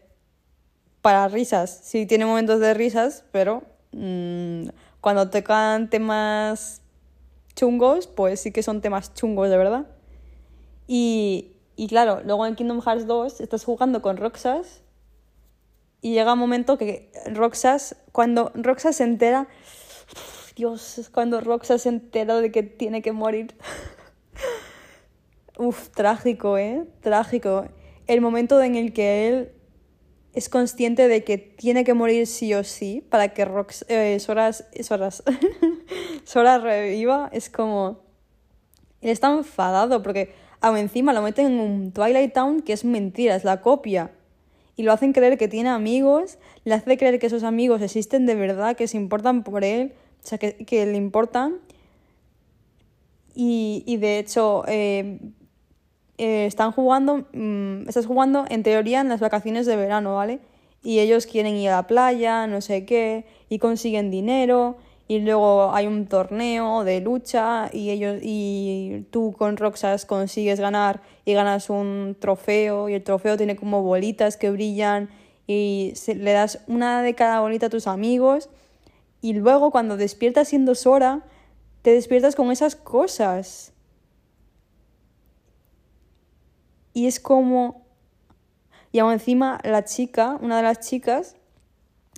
[1.02, 1.82] para risas.
[1.84, 4.70] Sí, tiene momentos de risas, pero mmm,
[5.02, 6.82] cuando tocan temas
[7.56, 9.88] chungos, pues sí que son temas chungos, de verdad.
[10.88, 14.84] Y, y claro, luego en Kingdom Hearts 2 estás jugando con Roxas
[16.02, 19.50] y llega un momento que Roxas, cuando Roxas se entera,
[20.56, 23.56] Dios, es cuando Roxas se entera de que tiene que morir.
[25.58, 26.86] Uf, trágico, ¿eh?
[27.02, 27.66] Trágico.
[28.08, 29.52] El momento en el que él
[30.34, 34.66] es consciente de que tiene que morir sí o sí para que Rox, eh, Soras,
[34.82, 35.24] Soras,
[36.24, 38.02] Sora reviva, es como...
[39.02, 43.36] Él está enfadado porque Aún encima lo meten en un Twilight Town que es mentira,
[43.36, 44.12] es la copia.
[44.78, 48.36] Y lo hacen creer que tiene amigos, le hace creer que esos amigos existen de
[48.36, 49.92] verdad, que se importan por él,
[50.24, 51.58] o sea, que, le importan.
[53.36, 55.20] Y, de hecho, eh,
[56.18, 60.40] eh, están jugando, mm, estás jugando en teoría en las vacaciones de verano, ¿vale?
[60.84, 65.74] Y ellos quieren ir a la playa, no sé qué, y consiguen dinero, y luego
[65.74, 71.70] hay un torneo de lucha y ellos y tú con Roxas consigues ganar y ganas
[71.70, 75.10] un trofeo y el trofeo tiene como bolitas que brillan
[75.46, 78.50] y le das una de cada bolita a tus amigos
[79.22, 81.22] y luego cuando despiertas siendo Sora
[81.82, 83.73] te despiertas con esas cosas
[86.94, 87.84] y es como
[88.92, 91.36] y aún encima la chica una de las chicas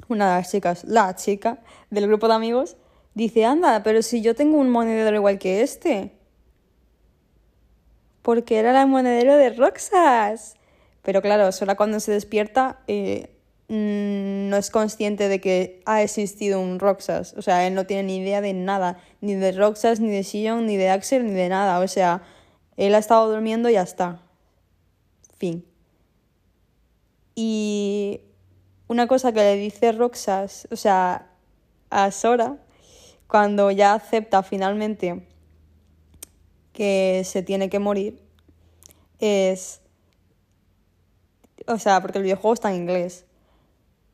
[0.08, 1.60] una de las chicas, la chica
[1.90, 2.78] del grupo de amigos,
[3.14, 6.12] dice, anda, pero si yo tengo un monedero igual que este.
[8.22, 10.56] Porque era el monedero de Roxas.
[11.04, 13.30] Pero claro, solo cuando se despierta eh,
[13.68, 17.36] mm, no es consciente de que ha existido un Roxas.
[17.38, 18.98] O sea, él no tiene ni idea de nada.
[19.22, 21.80] Ni de Roxas, ni de Sion, ni de Axel, ni de nada.
[21.80, 22.24] O sea,
[22.78, 24.25] él ha estado durmiendo y ya está.
[25.38, 25.65] Fin.
[27.36, 28.21] Y
[28.88, 31.30] una cosa que le dice Roxas, o sea,
[31.89, 32.58] a Sora,
[33.28, 35.28] cuando ya acepta finalmente
[36.71, 38.21] que se tiene que morir,
[39.19, 39.81] es.
[41.67, 43.25] O sea, porque el videojuego está en inglés.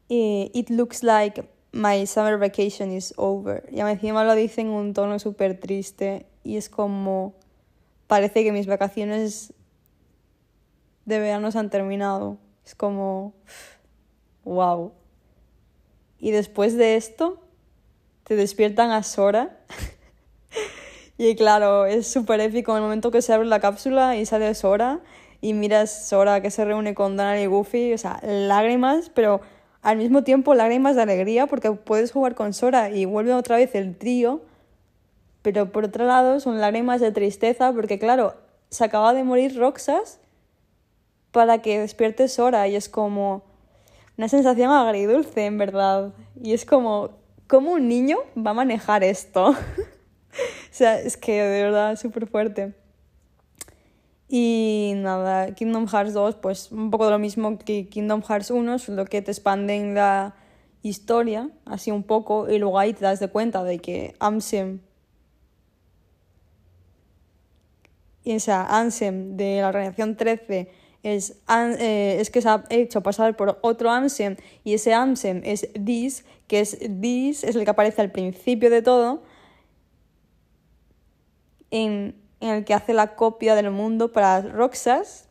[0.07, 3.67] It looks like my summer vacation is over.
[3.71, 7.35] Y encima lo dice en un tono súper triste y es como.
[8.07, 9.53] Parece que mis vacaciones
[11.05, 12.37] de verano se han terminado.
[12.65, 13.33] Es como
[14.43, 14.93] wow.
[16.19, 17.39] Y después de esto,
[18.23, 19.57] te despiertan a Sora.
[21.17, 25.01] y claro, es súper épico el momento que se abre la cápsula y sale Sora
[25.41, 29.41] y miras Sora que se reúne con Donald y Goofy, o sea, lágrimas, pero
[29.81, 33.73] al mismo tiempo lágrimas de alegría porque puedes jugar con Sora y vuelve otra vez
[33.73, 34.41] el trío,
[35.41, 38.35] pero por otro lado son lágrimas de tristeza porque claro,
[38.69, 40.19] se acaba de morir Roxas
[41.31, 43.43] para que despierte Sora y es como
[44.17, 47.21] una sensación agridulce en verdad y es como
[47.51, 49.49] ¿cómo un niño va a manejar esto?
[49.49, 49.55] o
[50.71, 52.73] sea, es que de verdad es súper fuerte.
[54.29, 58.79] Y nada, Kingdom Hearts 2, pues un poco de lo mismo que Kingdom Hearts 1,
[58.79, 60.35] solo que te expanden la
[60.81, 64.79] historia, así un poco, y luego ahí te das de cuenta de que Ansem,
[68.23, 70.71] esa Ansem de la organización 13
[71.03, 75.69] es, eh, es que se ha hecho pasar por otro Ansem, y ese Ansem es
[75.73, 79.23] Dis, que es Dis, es el que aparece al principio de todo,
[81.69, 85.29] en en el que hace la copia del mundo para Roxas,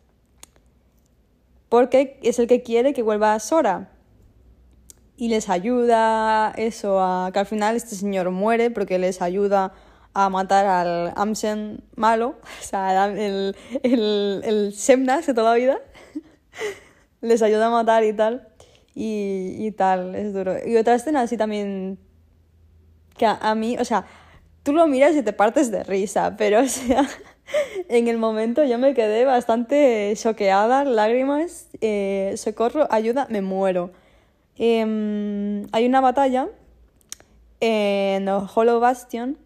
[1.68, 3.90] porque es el que quiere que vuelva a Sora.
[5.16, 9.72] Y les ayuda eso, a que al final este señor muere porque les ayuda a
[10.14, 15.78] matar al Amsen malo, o sea, el, el, el Semnas de toda la vida.
[17.20, 18.48] les ayuda a matar y tal.
[18.94, 20.54] Y, y tal, es duro.
[20.66, 21.98] Y otra escena así también
[23.16, 24.06] que a mí, o sea,
[24.62, 27.08] tú lo miras y te partes de risa, pero o sea,
[27.88, 33.92] en el momento yo me quedé bastante choqueada, lágrimas, eh, socorro, ayuda, me muero.
[34.56, 36.48] Em, hay una batalla
[37.60, 39.38] en Hollow Bastion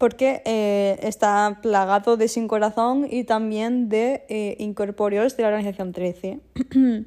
[0.00, 5.92] porque eh, está plagado de sin corazón y también de eh, incorpóreos de la organización
[5.92, 6.40] 13.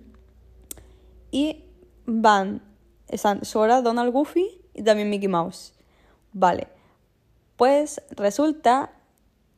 [1.31, 1.63] y
[2.05, 2.61] van,
[3.07, 5.73] están Sora, Donald, Goofy y también Mickey Mouse.
[6.33, 6.67] Vale,
[7.57, 8.91] pues resulta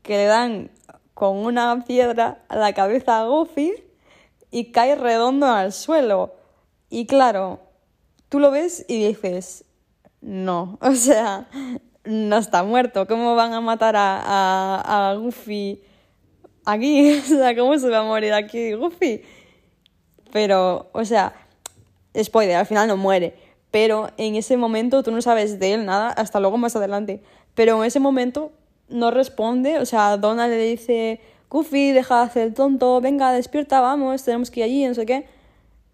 [0.01, 0.71] que le dan
[1.13, 3.73] con una piedra a la cabeza a Goofy
[4.49, 6.35] y cae redondo al suelo.
[6.89, 7.59] Y claro,
[8.29, 9.65] tú lo ves y dices,
[10.21, 11.49] no, o sea,
[12.05, 13.07] no está muerto.
[13.07, 15.81] ¿Cómo van a matar a, a, a Goofy
[16.65, 17.19] aquí?
[17.23, 19.21] O sea, ¿cómo se va a morir aquí Goofy?
[20.31, 21.33] Pero, o sea,
[22.21, 23.45] spoiler, al final no muere
[23.75, 27.21] pero en ese momento tú no sabes de él nada, hasta luego más adelante.
[27.55, 28.53] Pero en ese momento
[28.87, 33.81] no responde, o sea, Donald le dice, Goofy, deja de hacer el tonto, venga, despierta,
[33.81, 35.25] vamos, tenemos que ir allí, no sé qué.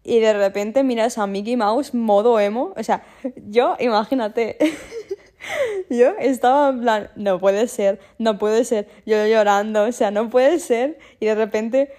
[0.04, 3.02] Y de repente miras a Mickey Mouse modo emo, o sea,
[3.48, 4.60] yo, imagínate,
[5.90, 10.30] yo estaba en plan, no puede ser, no puede ser, yo llorando, o sea, no
[10.30, 11.94] puede ser, y de repente...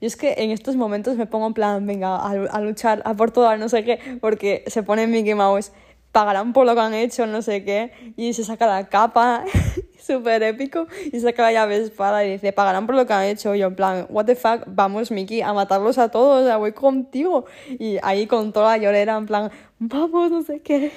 [0.00, 3.30] Y es que en estos momentos me pongo en plan, venga, a, luchar, a por
[3.30, 5.72] todo, no sé qué, porque se pone Mickey Mouse,
[6.12, 9.44] pagarán por lo que han hecho, no sé qué, y se saca la capa,
[9.98, 13.54] súper épico, y saca la llave espada y dice, pagarán por lo que han hecho.
[13.54, 16.58] Y yo en plan, what the fuck, vamos Mickey, a matarlos a todos, o sea,
[16.58, 17.46] voy contigo.
[17.78, 20.92] Y ahí con toda la llorera, en plan, vamos, no sé qué.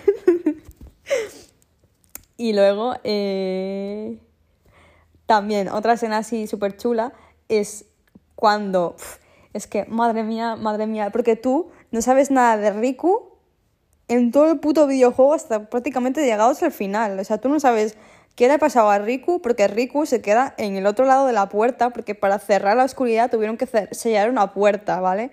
[2.37, 4.19] y luego, eh...
[5.25, 7.13] también otra escena así súper chula
[7.49, 7.85] es
[8.35, 8.95] cuando...
[9.53, 13.37] es que, madre mía, madre mía, porque tú no sabes nada de Riku
[14.07, 17.19] en todo el puto videojuego hasta prácticamente llegados al final.
[17.19, 17.97] O sea, tú no sabes
[18.35, 21.33] qué le ha pasado a Riku porque Riku se queda en el otro lado de
[21.33, 25.31] la puerta porque para cerrar la oscuridad tuvieron que sellar una puerta, ¿vale?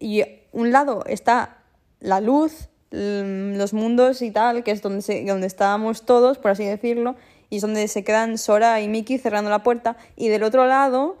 [0.00, 1.58] Y un lado está
[2.00, 7.16] la luz, los mundos y tal, que es donde, donde estábamos todos, por así decirlo,
[7.50, 11.16] y es donde se quedan Sora y Miki cerrando la puerta, y del otro lado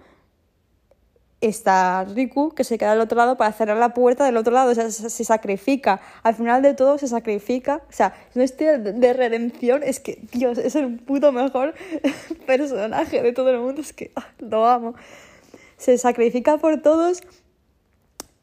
[1.40, 4.72] está Riku que se queda al otro lado para cerrar la puerta del otro lado,
[4.72, 6.00] o sea, se, sacrifica.
[6.22, 10.18] Al final de todo se sacrifica, o sea, es una historia de redención, es que,
[10.32, 11.74] Dios, es el puto mejor
[12.46, 14.94] personaje de todo el mundo, es que ah, lo amo.
[15.76, 17.22] Se sacrifica por todos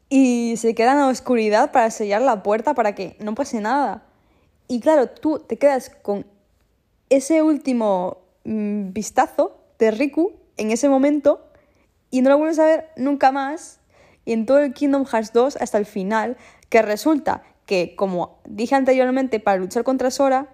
[0.08, 4.04] y se queda en la oscuridad para sellar la puerta para que no pase nada.
[4.68, 6.26] Y claro, tú te quedas con
[7.08, 11.46] ese último mm, vistazo de Riku en ese momento
[12.10, 13.80] y no lo vuelves a ver nunca más.
[14.24, 16.36] Y en todo el Kingdom Hearts 2 hasta el final,
[16.68, 20.48] que resulta que, como dije anteriormente, para luchar contra Sora,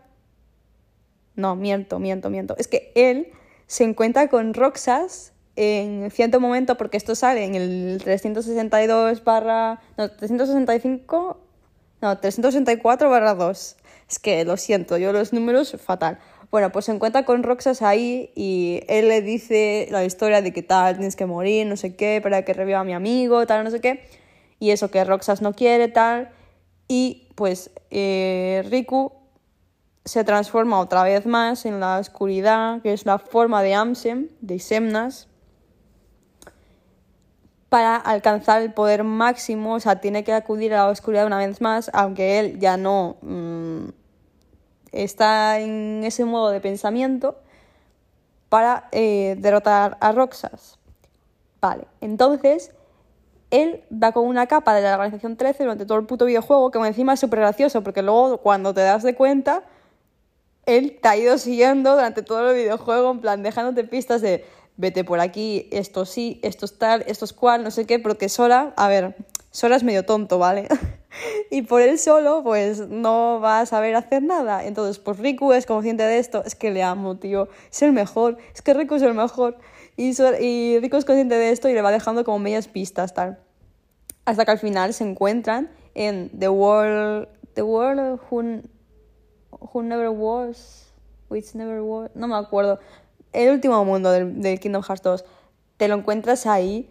[1.37, 3.33] no, miento, miento, miento, es que él
[3.67, 9.81] se encuentra con Roxas en cierto momento, porque esto sale en el 362 barra...
[9.97, 11.41] No, 365...
[12.01, 13.77] No, 364 barra 2.
[14.11, 16.19] Es que lo siento, yo los números fatal.
[16.51, 20.63] Bueno, pues se encuentra con Roxas ahí y él le dice la historia de que
[20.63, 23.71] tal, tienes que morir, no sé qué, para que reviva a mi amigo, tal, no
[23.71, 24.05] sé qué.
[24.59, 26.31] Y eso que Roxas no quiere, tal.
[26.89, 29.13] Y pues eh, Riku
[30.05, 34.59] se transforma otra vez más en la oscuridad, que es la forma de Amsem, de
[34.59, 35.29] Semnas.
[37.73, 41.63] Para alcanzar el poder máximo, o sea, tiene que acudir a la oscuridad una vez
[41.63, 43.85] más, aunque él ya no mm,
[44.93, 47.39] está en ese modo de pensamiento,
[48.51, 50.79] para eh, derrotar a Roxas.
[51.63, 52.73] Vale, entonces
[53.51, 56.79] él va con una capa de la organización 13 durante todo el puto videojuego, que
[56.79, 59.63] encima es súper gracioso, porque luego cuando te das de cuenta,
[60.67, 64.45] él te ha ido siguiendo durante todo el videojuego, en plan, dejándote pistas de
[64.83, 68.29] vete por aquí, esto sí, esto es tal, esto es cual, no sé qué, porque
[68.29, 69.15] Sora, a ver,
[69.53, 70.67] Sora es medio tonto, ¿vale?
[71.53, 74.65] y por él solo, pues no va a saber hacer nada.
[74.65, 78.39] Entonces, pues Riku es consciente de esto, es que le amo, tío, es el mejor,
[78.53, 79.57] es que Riku es el mejor.
[79.97, 83.39] Y, y Riku es consciente de esto y le va dejando como medias pistas, tal.
[84.25, 88.63] Hasta que al final se encuentran en The World, The World Who,
[89.73, 90.93] who Never Was,
[91.31, 92.81] Which Never Was, no me acuerdo
[93.33, 95.25] el último mundo del, Kingdom Hearts 2,
[95.77, 96.89] te lo encuentras ahí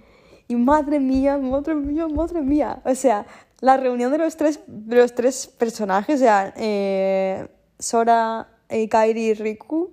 [0.47, 2.81] y madre mía, madre mía, madre mía.
[2.83, 3.25] O sea,
[3.59, 7.47] la reunión de los tres, los tres personajes, o sea, eh,
[7.79, 9.91] Sora, eh, Kairi y Riku.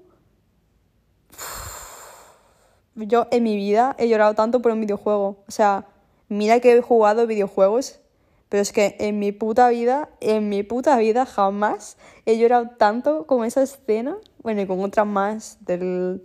[2.94, 5.44] Yo en mi vida he llorado tanto por un videojuego.
[5.46, 5.86] O sea,
[6.28, 8.00] mira que he jugado videojuegos,
[8.48, 11.96] pero es que en mi puta vida, en mi puta vida jamás
[12.26, 14.16] he llorado tanto con esa escena.
[14.42, 16.22] Bueno, y con otra más del,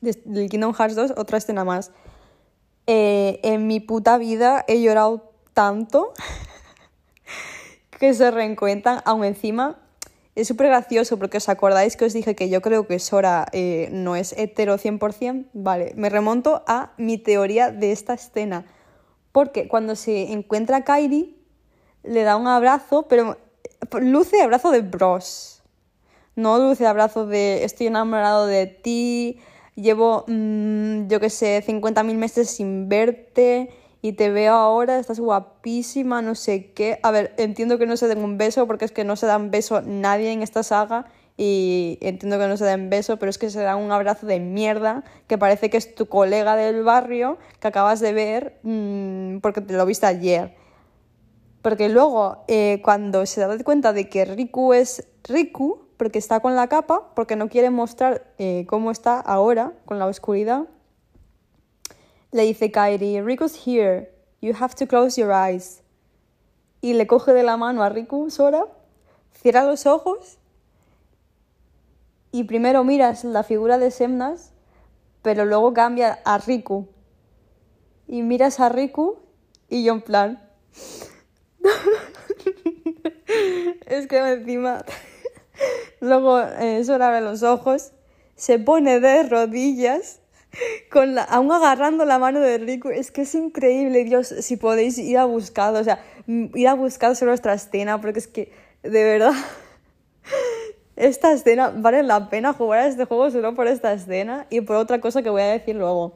[0.00, 1.90] del Kingdom Hearts 2, otra escena más.
[2.86, 6.12] Eh, en mi puta vida he llorado tanto
[7.98, 9.78] que se reencuentran, aún encima.
[10.34, 13.88] Es súper gracioso porque os acordáis que os dije que yo creo que Sora eh,
[13.90, 18.64] no es hetero 100%, vale, me remonto a mi teoría de esta escena,
[19.32, 21.36] porque cuando se encuentra Kairi
[22.04, 23.36] le da un abrazo, pero
[24.00, 25.64] luce abrazo de bros,
[26.36, 29.40] no luce abrazo de estoy enamorado de ti,
[29.80, 33.70] llevo, mm, yo qué sé, 50.000 meses sin verte
[34.02, 36.98] y te veo ahora, estás guapísima, no sé qué.
[37.02, 39.50] A ver, entiendo que no se den un beso porque es que no se dan
[39.50, 41.06] beso nadie en esta saga
[41.36, 44.40] y entiendo que no se den beso, pero es que se dan un abrazo de
[44.40, 49.60] mierda que parece que es tu colega del barrio que acabas de ver mm, porque
[49.60, 50.54] te lo viste ayer.
[51.62, 56.56] Porque luego, eh, cuando se da cuenta de que Riku es Riku, porque está con
[56.56, 60.66] la capa, porque no quiere mostrar eh, cómo está ahora con la oscuridad.
[62.30, 65.82] Le dice Kairi, Riku's here, you have to close your eyes.
[66.80, 68.66] Y le coge de la mano a Riku, Sora,
[69.32, 70.38] cierra los ojos
[72.30, 74.52] y primero miras la figura de Semnas,
[75.22, 76.86] pero luego cambia a Riku.
[78.06, 79.18] Y miras a Riku
[79.68, 80.48] y yo en plan...
[83.86, 84.84] es que encima...
[86.00, 87.92] Luego eh, Sora abre los ojos,
[88.36, 90.20] se pone de rodillas,
[90.90, 92.88] con aún agarrando la mano de Riku.
[92.88, 97.20] Es que es increíble, Dios, si podéis ir a buscar, o sea, ir a buscar
[97.22, 98.52] nuestra escena, porque es que,
[98.82, 99.32] de verdad,
[100.96, 104.76] esta escena, vale la pena jugar a este juego solo por esta escena y por
[104.76, 106.14] otra cosa que voy a decir luego.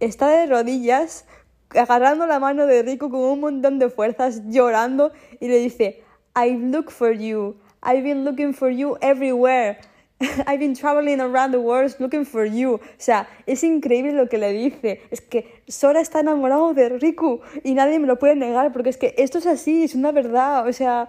[0.00, 1.24] Está de rodillas,
[1.70, 6.02] agarrando la mano de Riku con un montón de fuerzas, llorando, y le dice,
[6.36, 7.56] I look for you.
[7.84, 9.78] I've been looking for you everywhere.
[10.46, 12.74] I've been traveling around the world looking for you.
[12.74, 15.02] O sea, es increíble lo que le dice.
[15.10, 18.96] Es que Sora está enamorado de Riku y nadie me lo puede negar porque es
[18.96, 20.66] que esto es así, es una verdad.
[20.66, 21.08] O sea,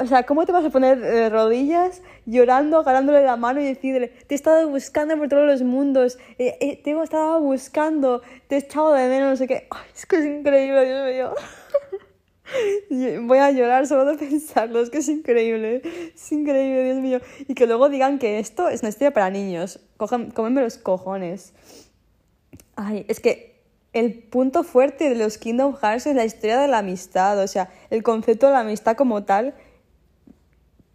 [0.00, 4.08] o sea, ¿cómo te vas a poner de rodillas llorando, agarrándole la mano y decirle,
[4.08, 8.54] te he estado buscando por todos los mundos, eh, eh, te he estado buscando, te
[8.54, 9.68] he echado de menos, no sé qué.
[9.94, 11.34] es que es increíble, Dios mío.
[13.22, 15.82] Voy a llorar solo de pensarlo, es que es increíble,
[16.14, 17.20] es increíble, Dios mío.
[17.48, 21.52] Y que luego digan que esto es una historia para niños, Cojan, cómenme los cojones.
[22.76, 23.60] Ay, es que
[23.92, 27.70] el punto fuerte de los Kingdom Hearts es la historia de la amistad, o sea,
[27.90, 29.54] el concepto de la amistad como tal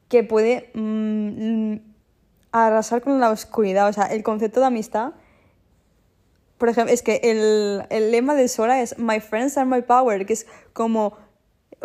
[0.08, 1.78] que puede mm,
[2.52, 5.14] arrasar con la oscuridad, o sea, el concepto de amistad
[6.58, 10.26] por ejemplo, es que el, el, lema de Sora es My friends are my power,
[10.26, 11.18] que es como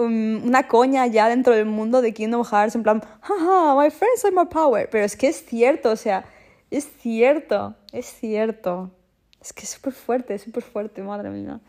[0.00, 4.34] una coña ya dentro del mundo de Kingdom Hearts, en plan, haha, my friends are
[4.34, 4.88] my power.
[4.90, 6.24] Pero es que es cierto, o sea,
[6.70, 8.90] es cierto, es cierto.
[9.40, 11.60] Es que es súper fuerte, es súper fuerte, madre mía.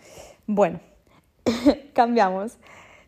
[0.46, 0.80] Bueno,
[1.94, 2.58] cambiamos.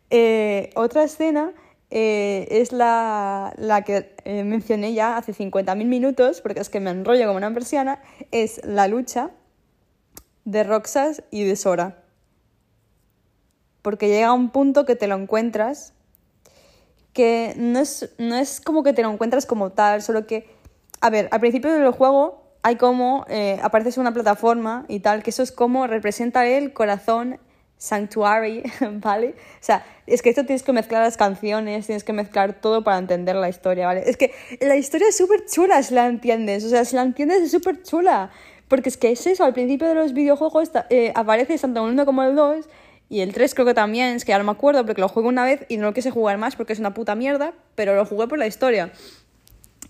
[0.09, 1.53] Eh, otra escena
[1.89, 6.91] eh, es la, la que eh, mencioné ya hace 50.000 minutos, porque es que me
[6.91, 8.01] enrollo como una persiana,
[8.31, 9.31] es la lucha
[10.45, 12.02] de Roxas y de Sora
[13.83, 15.93] porque llega un punto que te lo encuentras,
[17.13, 20.49] que no es, no es como que te lo encuentras como tal, solo que,
[21.01, 25.29] a ver, al principio del juego hay como, eh, apareces una plataforma y tal, que
[25.29, 27.39] eso es como representa el corazón
[27.77, 28.63] Sanctuary,
[29.01, 29.35] ¿vale?
[29.37, 32.97] O sea, es que esto tienes que mezclar las canciones, tienes que mezclar todo para
[32.97, 34.03] entender la historia, ¿vale?
[34.05, 34.31] Es que
[34.61, 37.83] la historia es súper chula si la entiendes, o sea, si la entiendes es súper
[37.83, 38.31] chula.
[38.69, 42.05] Porque es que es eso, al principio de los videojuegos eh, aparece tanto el 1
[42.05, 42.65] como el 2
[43.13, 45.27] y el 3 creo que también, es que ya no me acuerdo porque lo jugué
[45.27, 48.07] una vez y no lo quise jugar más porque es una puta mierda, pero lo
[48.07, 48.91] jugué por la historia.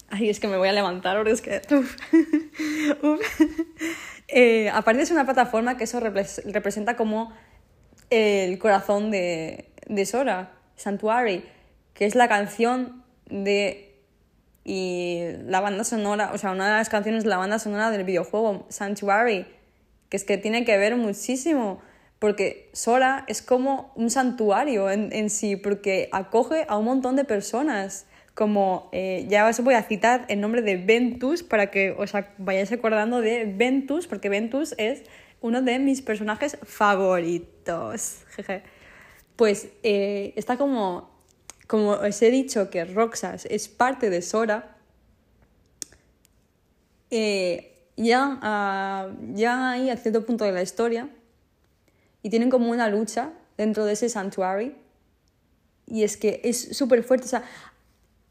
[0.09, 1.61] Ay, es que me voy a levantar, ahora es que...
[4.35, 7.31] Eh, aparte es una plataforma que eso representa como
[8.09, 11.45] el corazón de, de Sora, Sanctuary,
[11.93, 14.01] que es la canción de
[14.65, 18.05] y la banda sonora, o sea, una de las canciones de la banda sonora del
[18.05, 19.45] videojuego, Sanctuary,
[20.09, 21.81] que es que tiene que ver muchísimo,
[22.23, 27.25] porque Sora es como un santuario en, en sí, porque acoge a un montón de
[27.25, 32.13] personas, como eh, ya os voy a citar el nombre de Ventus para que os
[32.37, 35.03] vayáis acordando de Ventus, porque Ventus es
[35.41, 38.19] uno de mis personajes favoritos.
[39.35, 41.09] Pues eh, está como,
[41.67, 44.77] como os he dicho que Roxas es parte de Sora,
[47.11, 51.09] eh, ya, uh, ya ahí a cierto punto de la historia
[52.23, 54.73] y tienen como una lucha dentro de ese santuario
[55.85, 57.43] y es que es súper fuerte, o sea,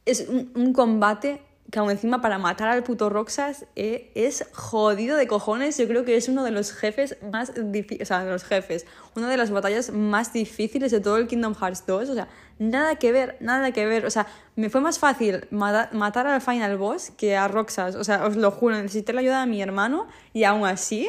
[0.04, 5.26] es un combate que aún encima para matar al puto Roxas eh, es jodido de
[5.26, 5.78] cojones.
[5.78, 8.84] Yo creo que es uno de los jefes más difíciles, o sea, de los jefes,
[9.16, 12.10] una de las batallas más difíciles de todo el Kingdom Hearts 2.
[12.10, 12.28] O sea,
[12.58, 14.04] nada que ver, nada que ver.
[14.04, 17.94] O sea, me fue más fácil matar al final boss que a Roxas.
[17.94, 21.08] O sea, os lo juro, necesité la ayuda de mi hermano y aún así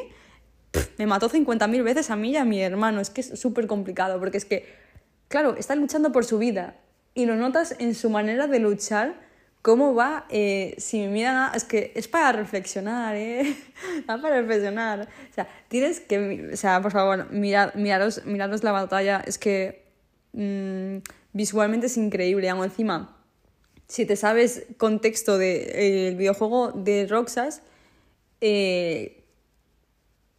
[0.97, 3.01] me mató 50.000 veces a mí y a mi hermano.
[3.01, 4.67] Es que es súper complicado porque es que,
[5.27, 6.75] claro, está luchando por su vida
[7.13, 9.15] y lo notas en su manera de luchar
[9.63, 10.25] ¿Cómo va?
[10.29, 13.55] Eh, si me miran, es que es para reflexionar, ¿eh?
[14.09, 15.07] Va para reflexionar.
[15.31, 19.85] O sea, tienes que, o sea, por favor, mirad, miraros, la batalla, es que
[20.33, 20.97] mm,
[21.31, 22.49] visualmente es increíble.
[22.49, 23.17] Aún encima,
[23.87, 27.61] si te sabes contexto del de, eh, videojuego de Roxas,
[28.41, 29.22] eh,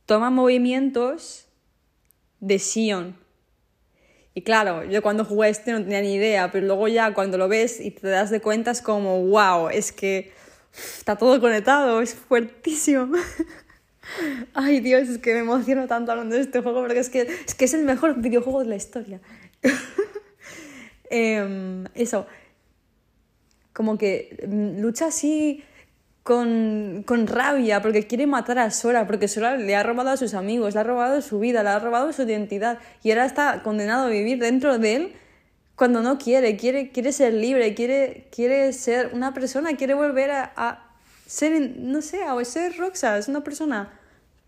[0.07, 1.47] toma movimientos
[2.41, 3.17] de Sion.
[4.35, 7.49] Y claro, yo cuando jugué este no tenía ni idea, pero luego ya cuando lo
[7.49, 10.33] ves y te das de cuenta es como, wow, es que
[10.73, 13.13] está todo conectado, es fuertísimo.
[14.55, 17.55] Ay Dios, es que me emociono tanto hablando de este juego porque es que es,
[17.55, 19.21] que es el mejor videojuego de la historia.
[21.11, 22.27] Em, eso,
[23.73, 25.63] como que mm, lucha así
[26.25, 30.35] con, con, rabia porque quiere matar a Sora, porque Sora le ha robado a sus
[30.35, 34.07] amigos, le ha robado su vida, le ha robado su identidad y ahora está condenado
[34.07, 35.13] a vivir dentro de él
[35.77, 40.87] cuando no quiere, quiere, quiere ser libre, quiere, quiere ser una persona, quiere volver a,
[41.27, 43.93] ser, no sé, a ser Roxas, una persona,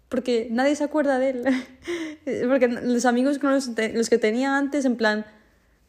[0.09, 1.45] porque nadie se acuerda de él,
[2.49, 5.27] porque los amigos con los, los que tenía antes, en plan,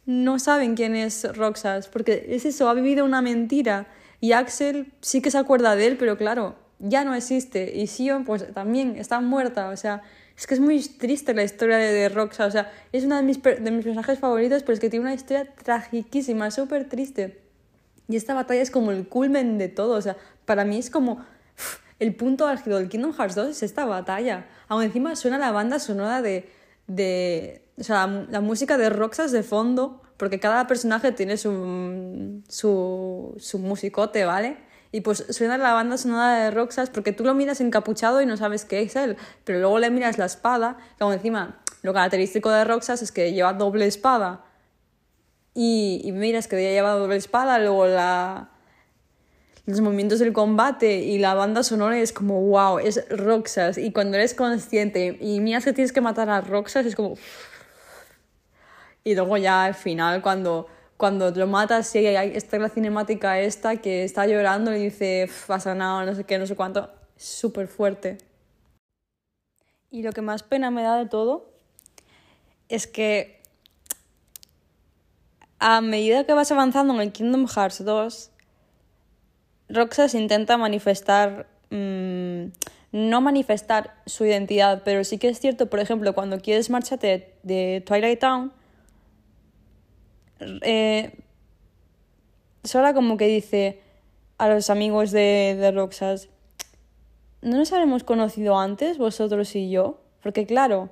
[0.06, 3.88] no saben quién es Roxas, porque es eso, ha vivido una mentira
[4.20, 7.76] y Axel sí que se acuerda de él, pero claro, ya no existe.
[7.76, 9.70] Y Sion, pues también está muerta.
[9.70, 10.02] O sea,
[10.36, 12.46] es que es muy triste la historia de, de Roxa.
[12.46, 15.14] O sea, es uno de mis, de mis personajes favoritos, pero es que tiene una
[15.14, 17.42] historia tragiquísima, súper triste.
[18.08, 19.96] Y esta batalla es como el culmen de todo.
[19.96, 21.24] O sea, para mí es como
[22.00, 24.48] el punto álgido del Kingdom Hearts 2 es esta batalla.
[24.68, 26.50] Aún encima suena la banda sonora de.
[26.88, 32.42] de o sea, la, la música de Roxas de fondo porque cada personaje tiene su,
[32.50, 34.58] su, su musicote, ¿vale?
[34.92, 38.38] Y pues suena la banda sonora de Roxas porque tú lo miras encapuchado y no
[38.38, 42.64] sabes qué es él, pero luego le miras la espada, como encima lo característico de
[42.64, 44.44] Roxas es que lleva doble espada.
[45.54, 48.50] Y, y miras que lleva doble espada, luego la,
[49.66, 53.78] los movimientos del combate y la banda sonora es como wow, es Roxas.
[53.78, 57.16] Y cuando eres consciente y miras que tienes que matar a Roxas, es como
[59.08, 64.04] y luego ya al final, cuando, cuando lo matas, sí, esta la cinemática esta que
[64.04, 66.90] está llorando y dice, pasa nada, no sé qué, no sé cuánto.
[67.16, 68.18] Súper fuerte.
[69.90, 71.54] Y lo que más pena me da de todo
[72.68, 73.42] es que
[75.60, 78.32] a medida que vas avanzando en el Kingdom Hearts 2,
[79.70, 82.48] Roxas intenta manifestar, mm,
[82.92, 87.82] no manifestar su identidad, pero sí que es cierto, por ejemplo, cuando quieres marcharte de
[87.88, 88.52] Twilight Town,
[90.40, 91.20] eh,
[92.64, 93.82] Sora como que dice
[94.38, 96.30] a los amigos de, de Roxas,
[97.42, 100.02] ¿no nos habremos conocido antes vosotros y yo?
[100.22, 100.90] Porque claro,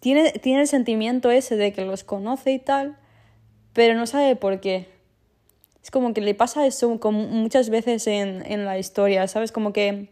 [0.00, 2.96] tiene, tiene el sentimiento ese de que los conoce y tal,
[3.72, 4.88] pero no sabe por qué.
[5.82, 9.52] Es como que le pasa eso muchas veces en, en la historia, ¿sabes?
[9.52, 10.10] Como que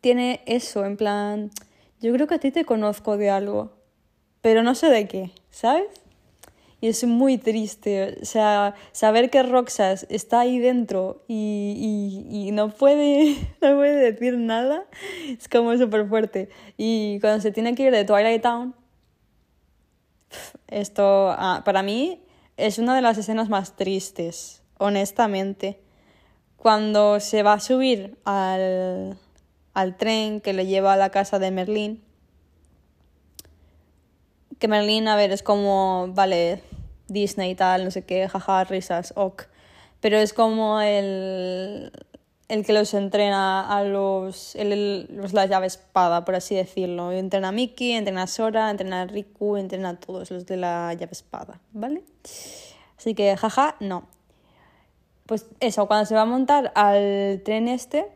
[0.00, 1.50] tiene eso, en plan,
[2.00, 3.79] yo creo que a ti te conozco de algo,
[4.40, 5.88] pero no sé de qué, ¿sabes?
[6.82, 12.52] Y es muy triste, o sea, saber que Roxas está ahí dentro y, y, y
[12.52, 14.86] no, puede, no puede decir nada,
[15.28, 16.48] es como súper fuerte.
[16.78, 18.74] Y cuando se tiene que ir de Twilight Town,
[20.68, 22.22] esto ah, para mí
[22.56, 25.80] es una de las escenas más tristes, honestamente.
[26.56, 29.18] Cuando se va a subir al,
[29.74, 32.02] al tren que le lleva a la casa de Merlín,
[34.60, 36.62] que Merlín, a ver, es como, vale,
[37.08, 39.44] Disney y tal, no sé qué, jaja, risas, ok.
[40.00, 41.90] Pero es como el,
[42.48, 47.10] el que los entrena a los, el, los la llave espada, por así decirlo.
[47.10, 50.92] Entrena a Mickey, entrena a Sora, entrena a Riku, entrena a todos los de la
[50.92, 52.04] llave espada, ¿vale?
[52.98, 54.08] Así que, jaja, no.
[55.24, 58.06] Pues eso, cuando se va a montar al tren este,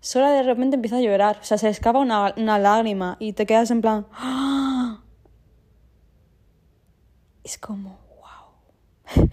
[0.00, 1.38] Sora de repente empieza a llorar.
[1.42, 4.06] O sea, se escapa una, una lágrima y te quedas en plan.
[4.12, 4.75] ¡Ah!
[7.46, 7.96] Es como,
[9.14, 9.30] wow.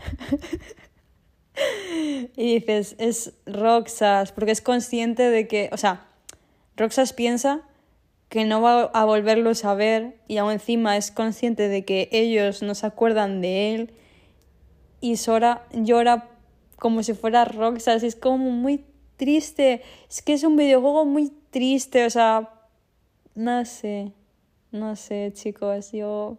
[2.38, 6.05] y dices, es Roxas, porque es consciente de que, o sea,
[6.78, 7.61] Roxas piensa
[8.30, 12.61] que no va a volverlos a ver y aún encima es consciente de que ellos
[12.61, 13.93] no se acuerdan de él.
[15.01, 16.30] Y Sora llora
[16.78, 18.86] como si fuera Roxas, es como muy
[19.18, 22.51] triste, es que es un videojuego muy triste, o sea,
[23.34, 24.11] no sé,
[24.72, 26.38] no sé chicos, yo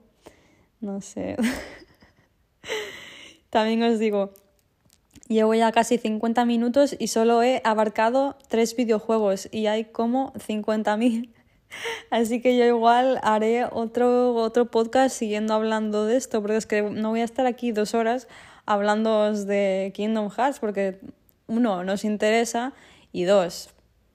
[0.84, 1.36] no sé.
[3.50, 4.32] También os digo,
[5.28, 11.30] llevo ya casi 50 minutos y solo he abarcado tres videojuegos y hay como 50.000.
[12.10, 16.82] Así que yo igual haré otro, otro podcast siguiendo hablando de esto, porque es que
[16.82, 18.28] no voy a estar aquí dos horas
[18.66, 21.00] hablando de Kingdom Hearts, porque
[21.46, 22.72] uno, nos interesa
[23.12, 23.70] y dos,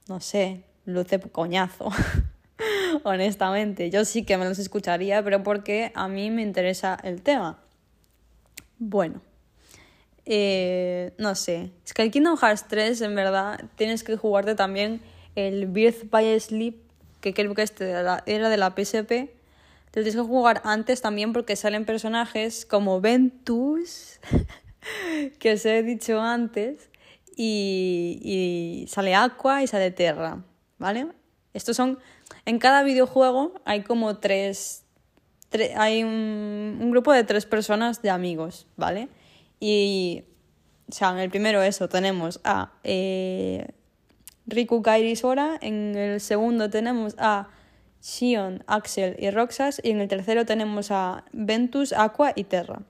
[0.08, 1.90] no sé, luce coñazo.
[3.04, 3.90] honestamente.
[3.90, 7.60] Yo sí que me los escucharía, pero porque a mí me interesa el tema.
[8.78, 9.22] Bueno,
[10.26, 11.72] eh, no sé.
[11.86, 15.02] Es que el Kingdom Hearts 3, en verdad, tienes que jugarte también
[15.36, 16.76] el Birth by Sleep,
[17.20, 19.10] que creo que este era de la PSP.
[19.92, 24.20] Te tienes que jugar antes también porque salen personajes como Ventus,
[25.40, 26.90] que os he dicho antes,
[27.36, 30.44] y, y sale Aqua y sale Terra,
[30.78, 31.08] ¿vale?
[31.54, 31.98] Estos son
[32.50, 34.84] en cada videojuego hay como tres,
[35.76, 39.08] hay un, grupo de tres personas de amigos, ¿vale?
[39.60, 40.24] Y,
[40.90, 43.68] o sea, en el primero eso tenemos a eh,
[44.48, 47.50] Riku, Kairi Sora, en el segundo tenemos a
[48.00, 52.82] Sion, Axel y Roxas, y en el tercero tenemos a Ventus, Aqua y Terra.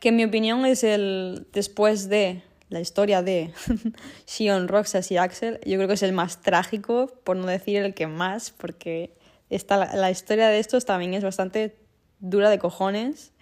[0.00, 3.52] Que en mi opinión es el después de la historia de
[4.26, 7.94] Sion, Roxas y Axel, yo creo que es el más trágico, por no decir el
[7.94, 9.14] que más, porque
[9.48, 11.76] la historia de estos también es bastante
[12.20, 13.32] dura de cojones,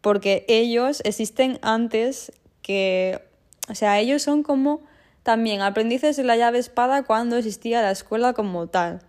[0.00, 3.22] porque ellos existen antes que,
[3.68, 4.82] o sea, ellos son como
[5.22, 9.00] también aprendices de la llave espada cuando existía la escuela como tal,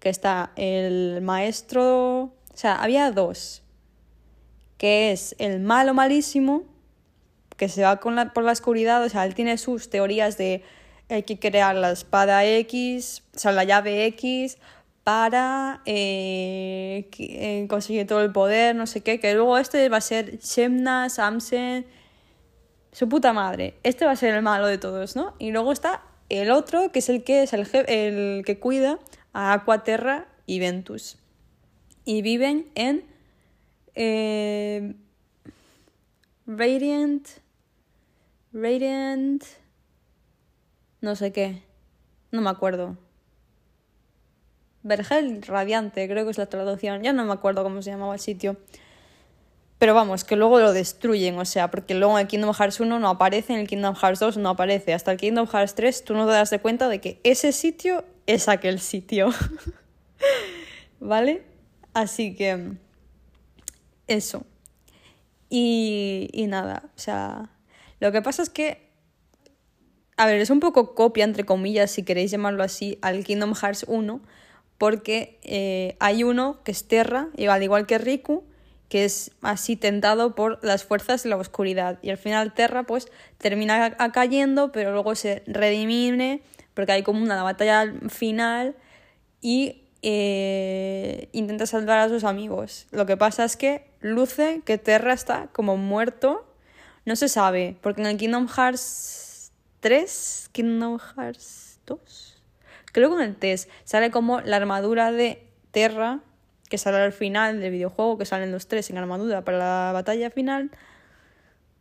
[0.00, 3.62] que está el maestro, o sea, había dos,
[4.78, 6.64] que es el malo malísimo,
[7.58, 10.62] que se va con la, por la oscuridad, o sea, él tiene sus teorías de
[11.10, 14.58] hay que crear la espada X, o sea, la llave X
[15.04, 20.02] para eh, eh, conseguir todo el poder, no sé qué, que luego este va a
[20.02, 21.86] ser Shemna, Samsen,
[22.92, 23.74] su puta madre.
[23.82, 25.34] Este va a ser el malo de todos, ¿no?
[25.38, 28.98] Y luego está el otro, que es el que es el, el que cuida
[29.32, 31.16] a Aquaterra y Ventus.
[32.04, 33.04] Y viven en
[33.94, 34.94] eh,
[36.46, 37.26] Radiant
[38.52, 39.44] Radiant...
[41.00, 41.62] No sé qué.
[42.32, 42.96] No me acuerdo.
[44.82, 47.02] Vergel radiante, creo que es la traducción.
[47.02, 48.56] Ya no me acuerdo cómo se llamaba el sitio.
[49.78, 52.98] Pero vamos, que luego lo destruyen, o sea, porque luego en el Kingdom Hearts 1
[52.98, 54.92] no aparece, en el Kingdom Hearts 2 no aparece.
[54.92, 58.04] Hasta el Kingdom Hearts 3 tú no te das de cuenta de que ese sitio
[58.26, 59.30] es aquel sitio.
[61.00, 61.44] ¿Vale?
[61.94, 62.72] Así que...
[64.08, 64.44] Eso.
[65.48, 67.50] Y, y nada, o sea,
[68.00, 68.90] lo que pasa es que,
[70.16, 73.84] a ver, es un poco copia, entre comillas, si queréis llamarlo así, al Kingdom Hearts
[73.88, 74.20] 1,
[74.78, 78.44] porque eh, hay uno que es Terra, al igual que Riku,
[78.88, 81.98] que es así tentado por las fuerzas de la oscuridad.
[82.02, 86.42] Y al final Terra pues termina cayendo, pero luego se redimine
[86.74, 88.76] porque hay como una batalla final
[89.40, 92.86] y eh, intenta salvar a sus amigos.
[92.92, 96.44] Lo que pasa es que luce que Terra está como muerto.
[97.08, 99.50] No se sabe, porque en el Kingdom Hearts
[99.80, 102.42] 3, Kingdom Hearts 2,
[102.92, 106.20] creo que en el test sale como la armadura de Terra,
[106.68, 110.28] que sale al final del videojuego, que salen los tres en armadura para la batalla
[110.28, 110.70] final.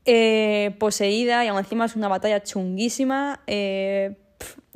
[0.06, 3.42] Eh, poseída y aún encima es una batalla chunguísima.
[3.48, 4.16] Eh,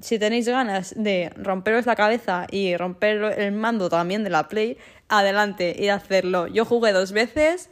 [0.02, 4.78] si tenéis ganas de romperos la cabeza y romper el mando también de la Play,
[5.08, 6.48] adelante y hacerlo.
[6.48, 7.70] Yo jugué dos veces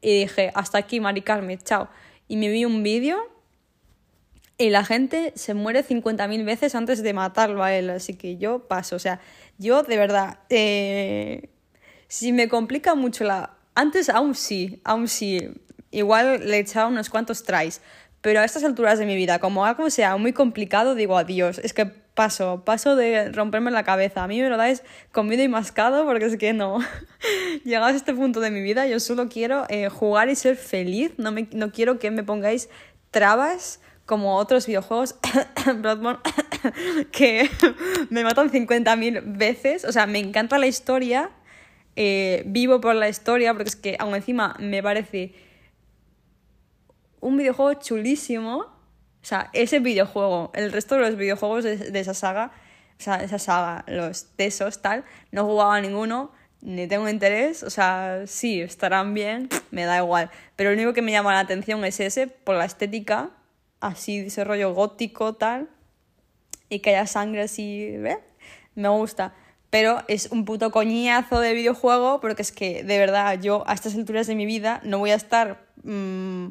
[0.00, 1.88] y dije, hasta aquí, Mari Carmen, chao.
[2.28, 3.18] Y me vi un vídeo
[4.58, 8.60] y la gente se muere 50.000 veces antes de matarlo a él, así que yo
[8.60, 8.96] paso.
[8.96, 9.20] O sea,
[9.58, 11.50] yo de verdad, eh,
[12.08, 13.56] si me complica mucho la...
[13.74, 15.50] Antes aún sí, aún sí,
[15.90, 17.82] igual le he echado unos cuantos tries,
[18.22, 21.58] pero a estas alturas de mi vida, como algo sea muy complicado, digo adiós.
[21.58, 24.24] Es que paso, paso de romperme la cabeza.
[24.24, 26.80] A mí me lo dais comido y mascado porque es que no.
[27.64, 31.12] Llegados a este punto de mi vida, yo solo quiero eh, jugar y ser feliz.
[31.18, 32.68] No, me, no quiero que me pongáis
[33.12, 35.16] trabas como otros videojuegos,
[35.76, 36.20] Bloodborne,
[37.12, 37.50] que
[38.10, 39.84] me matan 50.000 veces.
[39.84, 41.30] O sea, me encanta la historia,
[41.96, 45.34] eh, vivo por la historia, porque es que aún encima me parece
[47.20, 48.75] un videojuego chulísimo.
[49.26, 52.52] O sea, ese videojuego, el resto de los videojuegos de, esa saga,
[52.96, 57.64] o sea, esa saga, los de esos, tal, no jugaba ninguno, ni tengo interés.
[57.64, 60.30] O sea, sí, estarán bien, me da igual.
[60.54, 63.30] Pero lo único que me llama la atención es ese, por la estética,
[63.80, 65.68] así, ese rollo gótico, tal,
[66.68, 68.20] y que haya sangre así, ¿eh?
[68.76, 69.34] Me gusta
[69.68, 73.96] pero es un puto coñazo de videojuego porque es que de verdad yo a estas
[73.96, 76.46] alturas de mi vida no voy a estar mmm,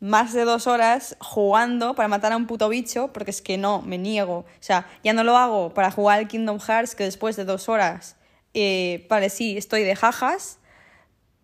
[0.00, 3.82] más de dos horas jugando para matar a un puto bicho, porque es que no,
[3.82, 4.38] me niego.
[4.38, 7.68] O sea, ya no lo hago para jugar al Kingdom Hearts, que después de dos
[7.68, 8.16] horas,
[8.54, 10.58] eh, vale, sí, estoy de jajas,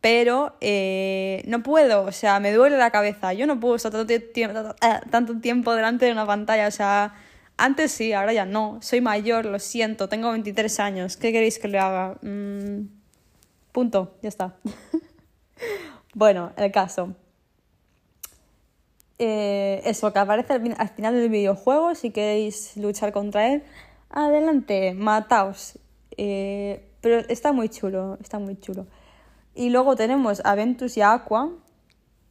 [0.00, 3.32] pero eh, no puedo, o sea, me duele la cabeza.
[3.32, 7.14] Yo no puedo estar tanto, tiempo, eh, tanto tiempo delante de una pantalla, o sea,
[7.57, 8.78] antes sí, ahora ya no.
[8.82, 11.16] Soy mayor, lo siento, tengo 23 años.
[11.16, 12.18] ¿Qué queréis que le haga?
[12.22, 12.88] Mm,
[13.72, 14.57] punto, ya está.
[16.14, 17.14] bueno, el caso.
[19.18, 23.62] Eh, eso, que aparece al, final del videojuego, si queréis luchar contra él,
[24.10, 25.78] adelante, mataos.
[26.16, 28.86] Eh, pero está muy chulo, está muy chulo.
[29.54, 31.50] Y luego tenemos a Ventus y a Aqua,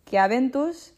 [0.05, 0.93] que a Ventus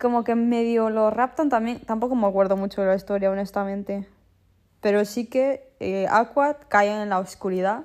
[0.00, 4.08] como que medio lo raptan también, tampoco me acuerdo mucho de la historia, honestamente.
[4.80, 7.84] Pero sí que eh, Aqua cae en la oscuridad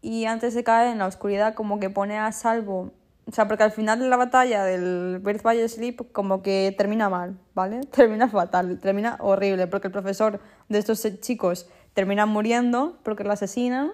[0.00, 2.92] y antes de caer en la oscuridad como que pone a salvo
[3.24, 7.08] o sea, porque al final de la batalla del Birth by Sleep como que termina
[7.08, 7.80] mal, ¿vale?
[7.92, 13.92] Termina fatal, termina horrible, porque el profesor de estos chicos termina muriendo porque lo asesinan.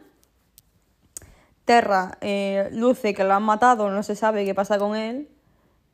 [1.66, 5.28] Terra eh, luce que lo han matado, no se sabe qué pasa con él.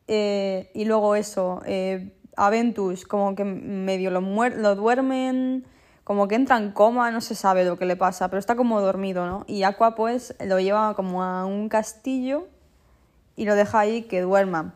[0.07, 5.67] Eh, y luego eso, eh, Aventus como que medio lo, lo duermen,
[6.05, 8.81] como que entra en coma, no se sabe lo que le pasa, pero está como
[8.81, 9.45] dormido, ¿no?
[9.49, 12.47] Y Aqua pues lo lleva como a un castillo
[13.37, 14.75] y lo deja ahí que duerma.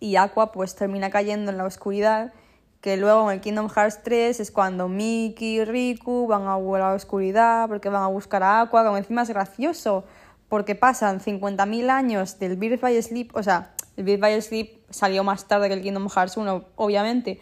[0.00, 2.32] Y Aqua pues termina cayendo en la oscuridad,
[2.80, 6.94] que luego en el Kingdom Hearts 3 es cuando Mickey y Riku van a la
[6.94, 10.04] oscuridad porque van a buscar a Aqua, como encima es gracioso,
[10.48, 15.22] porque pasan 50.000 años del Birth by Sleep, o sea, el Birth by Sleep salió
[15.22, 17.40] más tarde que el Kingdom Hearts 1, obviamente,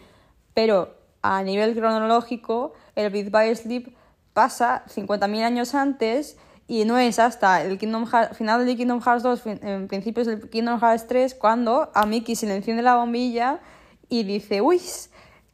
[0.53, 3.95] pero a nivel cronológico, el Birth by Sleep
[4.33, 6.37] pasa 50.000 años antes
[6.71, 10.79] y no es hasta el Kingdom final del Kingdom Hearts 2, en principios del Kingdom
[10.79, 13.59] Hearts 3, cuando a Mickey se le enciende la bombilla
[14.07, 14.79] y dice, uy,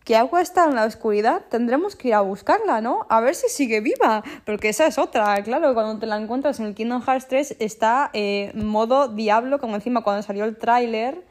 [0.04, 3.08] que agua está en la oscuridad, tendremos que ir a buscarla, ¿no?
[3.10, 6.68] A ver si sigue viva, porque esa es otra, claro, cuando te la encuentras en
[6.68, 11.26] el Kingdom Hearts 3 está eh, modo diablo, como encima cuando salió el tráiler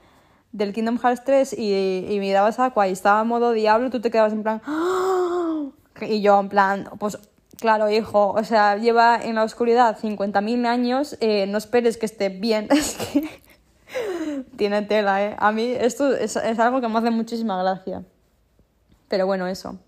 [0.51, 4.11] del Kingdom Hearts 3 y, y mirabas a Aqua y estaba modo diablo, tú te
[4.11, 4.61] quedabas en plan...
[4.66, 5.66] ¡Ah!
[6.01, 7.18] Y yo en plan, pues
[7.59, 12.29] Claro, hijo, o sea, lleva en la oscuridad 50.000 años, eh, no esperes que esté
[12.29, 12.69] bien.
[12.77, 13.31] Es que
[14.57, 15.37] tiene tela, ¿eh?
[15.39, 18.03] A mí esto es, algo que me hace muchísima gracia.
[19.09, 19.79] Pero bueno, eso.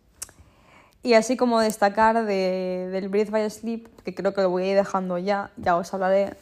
[1.02, 4.66] Y así como destacar de, del Breathe by Sleep, que creo que lo voy a
[4.70, 6.36] ir dejando ya, ya os hablaré.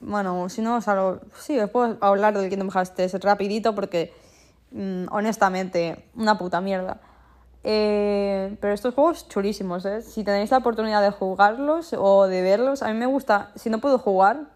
[0.00, 1.20] Bueno, si no os hablo.
[1.38, 4.12] Sí, os puedo hablar del Kingdom Hearts 3 rapidito porque,
[4.72, 7.00] mm, honestamente, una puta mierda.
[7.62, 10.02] Eh, pero estos juegos chulísimos, ¿eh?
[10.02, 13.78] Si tenéis la oportunidad de jugarlos o de verlos, a mí me gusta, si no
[13.80, 14.46] puedo jugar,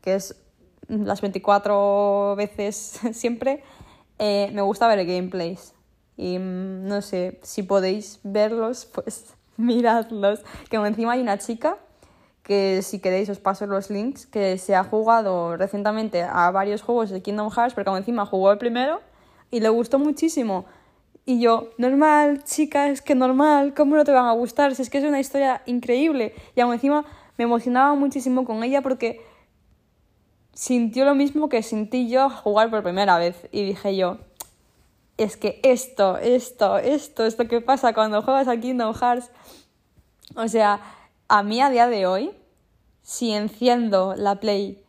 [0.00, 0.36] que es
[0.88, 3.62] las 24 veces siempre,
[4.18, 5.74] eh, me gusta ver gameplays.
[6.16, 10.40] Y mm, no sé, si podéis verlos, pues miradlos.
[10.70, 11.78] Que encima hay una chica
[12.42, 17.08] que si queréis os paso los links, que se ha jugado recientemente a varios juegos
[17.08, 19.00] de Kingdom Hearts, pero como encima jugó el primero
[19.50, 20.66] y le gustó muchísimo.
[21.26, 24.74] Y yo, normal, chica, es que normal, ¿cómo no te van a gustar?
[24.74, 26.34] Si es que es una historia increíble.
[26.54, 27.04] Y aún encima
[27.38, 29.24] me emocionaba muchísimo con ella porque
[30.52, 33.48] sintió lo mismo que sentí yo jugar por primera vez.
[33.52, 34.18] Y dije yo,
[35.16, 39.30] es que esto, esto, esto, esto que pasa cuando juegas a Kingdom Hearts.
[40.36, 40.80] O sea,
[41.28, 42.32] a mí a día de hoy,
[43.02, 44.84] si enciendo la Play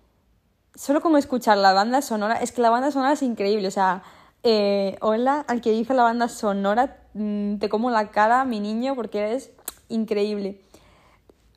[0.76, 4.04] solo como escuchar la banda sonora, es que la banda sonora es increíble, o sea,
[4.48, 8.96] eh, hola al que hizo la banda sonora, mm, te como la cara, mi niño,
[8.96, 9.52] porque eres
[9.90, 10.62] increíble.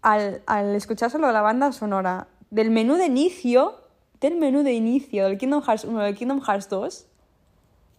[0.01, 3.74] Al, al escuchar solo la banda sonora del menú de inicio,
[4.20, 7.07] del menú de inicio del Kingdom Hearts 1 del Kingdom Hearts 2,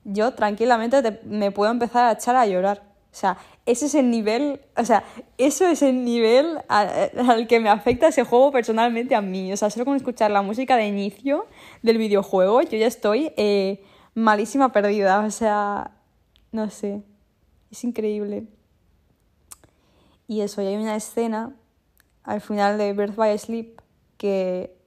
[0.05, 2.81] yo tranquilamente me puedo empezar a echar a llorar.
[3.11, 3.37] O sea,
[3.67, 5.03] ese es el nivel, o sea,
[5.37, 9.53] eso es el nivel al, que me afecta ese juego personalmente a mí.
[9.53, 11.45] O sea, solo con escuchar la música de inicio
[11.83, 13.83] del videojuego, yo ya estoy eh,
[14.13, 15.19] malísima perdida.
[15.25, 15.91] O sea,
[16.51, 17.03] no sé,
[17.71, 18.47] es increíble.
[20.27, 21.55] Y eso, y hay una escena
[22.23, 23.81] al final de Birth by Sleep
[24.17, 24.77] que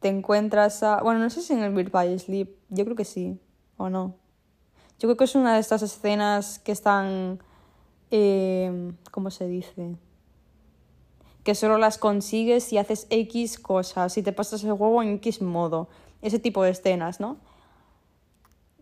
[0.00, 1.02] te encuentras a...
[1.02, 3.40] Bueno, no sé si en el Birth by Sleep, yo creo que sí,
[3.76, 4.14] o no.
[4.98, 7.40] Yo creo que es una de estas escenas que están...
[8.12, 9.96] Eh, ¿Cómo se dice?
[11.42, 15.42] Que solo las consigues si haces X cosas, si te pasas el juego en X
[15.42, 15.88] modo.
[16.22, 17.38] Ese tipo de escenas, ¿no?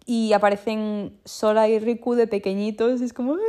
[0.07, 3.37] Y aparecen Sora y Riku de pequeñitos, es como...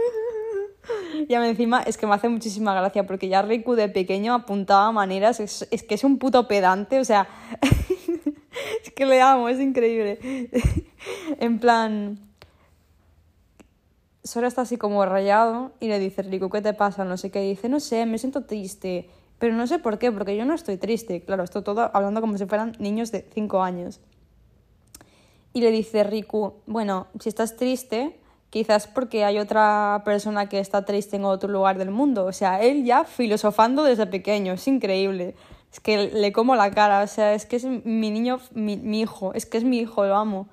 [1.28, 5.40] Y encima es que me hace muchísima gracia porque ya Riku de pequeño apuntaba maneras,
[5.40, 7.28] es, es que es un puto pedante, o sea,
[8.84, 10.20] es que le amo, es increíble.
[11.40, 12.20] en plan,
[14.26, 17.06] Sora está así como rayado y le dice, Rico, ¿qué te pasa?
[17.06, 17.42] No sé qué.
[17.42, 19.08] dice, no sé, me siento triste.
[19.38, 21.24] Pero no sé por qué, porque yo no estoy triste.
[21.24, 24.02] Claro, esto todo hablando como si fueran niños de 5 años.
[25.56, 30.84] Y le dice Riku, bueno, si estás triste, quizás porque hay otra persona que está
[30.84, 32.26] triste en otro lugar del mundo.
[32.26, 35.34] O sea, él ya filosofando desde pequeño, es increíble.
[35.72, 39.00] Es que le como la cara, o sea, es que es mi niño, mi, mi
[39.00, 40.50] hijo, es que es mi hijo, lo amo.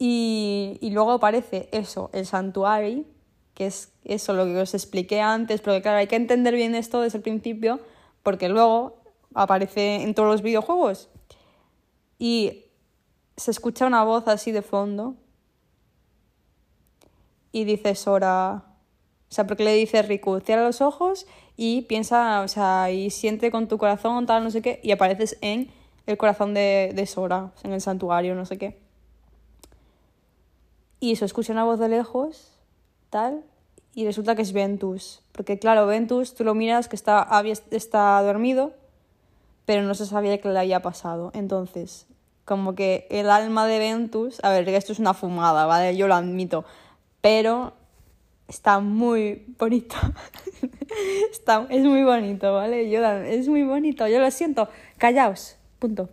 [0.00, 3.04] Y, y luego aparece eso, el santuario,
[3.54, 7.00] que es eso lo que os expliqué antes, pero claro, hay que entender bien esto
[7.00, 7.78] desde el principio,
[8.24, 8.96] porque luego
[9.34, 11.10] aparece en todos los videojuegos.
[12.18, 12.65] Y
[13.36, 15.14] se escucha una voz así de fondo.
[17.52, 18.64] Y dice Sora.
[19.30, 21.26] O sea, porque le dice Riku, cierra los ojos
[21.56, 25.36] y piensa, o sea, y siente con tu corazón, tal, no sé qué, y apareces
[25.40, 25.70] en
[26.06, 28.78] el corazón de, Sora, en el santuario, no sé qué.
[31.00, 32.52] Y se escucha una voz de lejos,
[33.10, 33.44] tal,
[33.94, 35.22] y resulta que es Ventus.
[35.32, 37.26] Porque claro, Ventus, tú lo miras que está,
[37.70, 38.74] está dormido,
[39.64, 41.32] pero no se sabía qué le había pasado.
[41.34, 42.06] Entonces,
[42.46, 45.94] como que el alma de Ventus, a ver, esto es una fumada, ¿vale?
[45.94, 46.64] Yo lo admito,
[47.20, 47.74] pero
[48.48, 49.96] está muy bonito.
[51.30, 52.88] está, es muy bonito, ¿vale?
[52.88, 54.70] Yo, es muy bonito, yo lo siento.
[54.96, 56.08] Callaos, punto,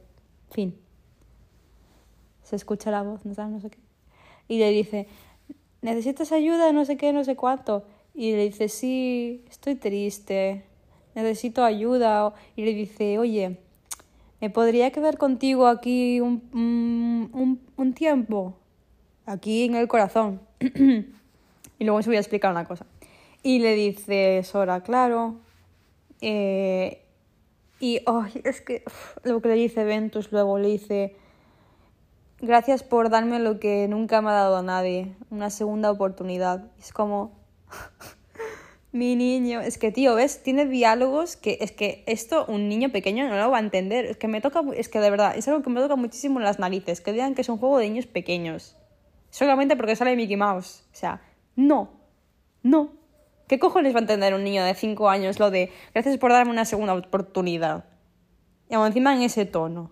[0.51, 0.77] fin.
[2.41, 3.83] Se escucha la voz, no, no sé qué
[4.47, 5.07] y le dice,
[5.81, 6.71] ¿necesitas ayuda?
[6.71, 7.85] No sé qué, no sé cuánto.
[8.13, 10.65] Y le dice, sí, estoy triste,
[11.15, 12.33] necesito ayuda.
[12.55, 13.59] Y le dice, oye,
[14.43, 16.43] ¿me podría quedar contigo aquí un,
[17.31, 18.57] un, un tiempo?
[19.25, 20.41] Aquí en el corazón.
[20.59, 22.85] y luego os voy a explicar una cosa.
[23.41, 25.35] Y le dice Sora, claro.
[26.19, 27.05] Eh,
[27.79, 28.83] y oh, es que
[29.23, 31.15] lo que le dice Ventus luego le dice,
[32.41, 36.69] Gracias por darme lo que nunca me ha dado a nadie, una segunda oportunidad.
[36.77, 37.31] Es como...
[38.93, 40.43] Mi niño, es que tío, ¿ves?
[40.43, 44.05] Tiene diálogos que es que esto un niño pequeño no lo va a entender.
[44.05, 46.45] Es que me toca, es que de verdad, es algo que me toca muchísimo en
[46.45, 48.77] las narices, que digan que es un juego de niños pequeños.
[49.31, 50.83] Solamente porque sale Mickey Mouse.
[50.91, 51.23] O sea,
[51.55, 51.89] no,
[52.61, 52.93] no.
[53.47, 56.51] ¿Qué cojones va a entender un niño de 5 años lo de gracias por darme
[56.51, 57.85] una segunda oportunidad?
[58.69, 59.91] Y encima en ese tono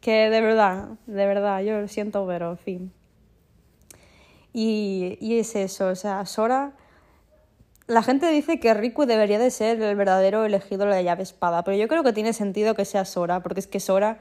[0.00, 2.92] que de verdad, de verdad, yo lo siento, pero en fin.
[4.54, 6.74] Y, y es eso, o sea, Sora...
[7.86, 11.64] La gente dice que Riku debería de ser el verdadero elegido de la llave espada,
[11.64, 14.18] pero yo creo que tiene sentido que sea Sora, porque es que Sora...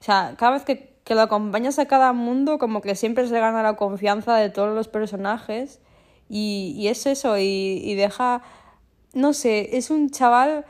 [0.00, 3.40] O sea, cada vez que, que lo acompañas a cada mundo, como que siempre se
[3.40, 5.80] gana la confianza de todos los personajes.
[6.28, 8.42] Y, y es eso, y, y deja...
[9.14, 10.64] No sé, es un chaval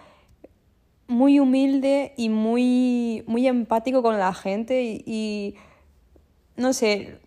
[1.09, 5.57] muy humilde y muy, muy empático con la gente y,
[6.57, 7.19] no sé,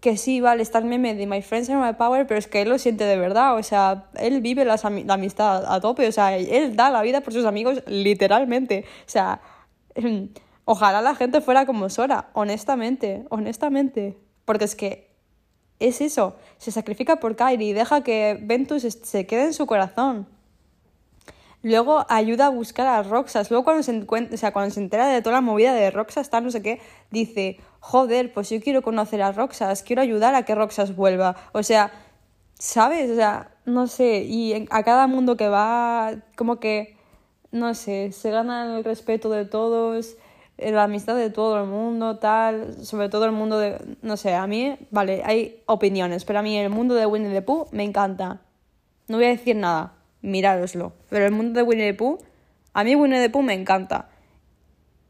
[0.00, 2.62] que sí, vale, está el meme de My Friends are my power, pero es que
[2.62, 6.36] él lo siente de verdad, o sea, él vive la amistad a tope, o sea,
[6.36, 9.40] él da la vida por sus amigos literalmente, o sea,
[10.64, 15.10] ojalá la gente fuera como Sora, honestamente, honestamente, porque es que
[15.80, 20.28] es eso, se sacrifica por Kairi y deja que Ventus se quede en su corazón.
[21.62, 23.50] Luego ayuda a buscar a Roxas.
[23.50, 26.26] Luego cuando se, encuentra, o sea, cuando se entera de toda la movida de Roxas,
[26.26, 26.80] está no sé qué,
[27.10, 31.36] dice, joder, pues yo quiero conocer a Roxas, quiero ayudar a que Roxas vuelva.
[31.52, 31.92] O sea,
[32.58, 33.10] ¿sabes?
[33.10, 36.96] O sea, no sé, y a cada mundo que va, como que,
[37.50, 40.16] no sé, se gana el respeto de todos,
[40.58, 44.34] eh, la amistad de todo el mundo, tal, sobre todo el mundo de, no sé,
[44.34, 47.84] a mí, vale, hay opiniones, pero a mí el mundo de Winnie the Pooh me
[47.84, 48.40] encanta.
[49.08, 50.92] No voy a decir nada mirároslo.
[51.08, 52.18] Pero el mundo de Winnie the Pooh,
[52.72, 54.08] a mí Winnie the Pooh me encanta.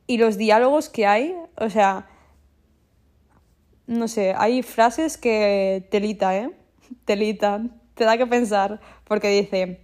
[0.06, 2.08] Y los diálogos que hay, o sea,
[3.90, 6.50] no sé, hay frases que telita, ¿eh?
[7.04, 7.60] Telita,
[7.94, 9.80] te da que pensar, porque dice,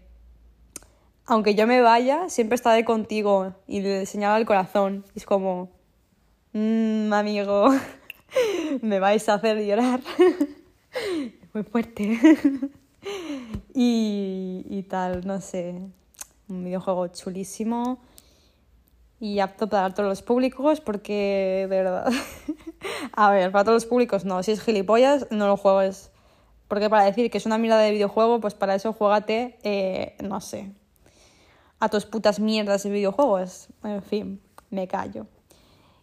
[1.27, 5.05] aunque yo me vaya, siempre estaré contigo y le señala el corazón.
[5.17, 5.71] Y es como,
[6.53, 7.69] mmm, amigo,
[8.81, 10.01] me vais a hacer llorar.
[11.53, 12.17] Muy fuerte.
[13.75, 15.81] y, tal, no sé.
[16.49, 17.99] Un videojuego chulísimo
[19.19, 22.13] y apto para todos los públicos porque, de verdad.
[23.13, 24.43] a ver, para todos los públicos no.
[24.43, 26.11] Si es gilipollas, no lo juegues.
[26.69, 30.41] Porque para decir que es una mierda de videojuego, pues para eso juégate, eh, no
[30.41, 30.73] sé,
[31.79, 33.69] a tus putas mierdas de videojuegos.
[33.85, 34.41] En fin,
[34.71, 35.27] me callo.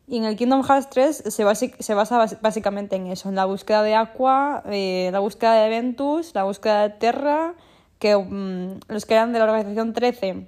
[0.07, 3.95] Y en el Kingdom Hearts 3 se, basa, básicamente en eso, en la búsqueda de
[3.95, 7.55] Aqua, eh, la búsqueda de Ventus, la búsqueda de Terra,
[7.99, 10.47] que mm, los que eran de la organización 13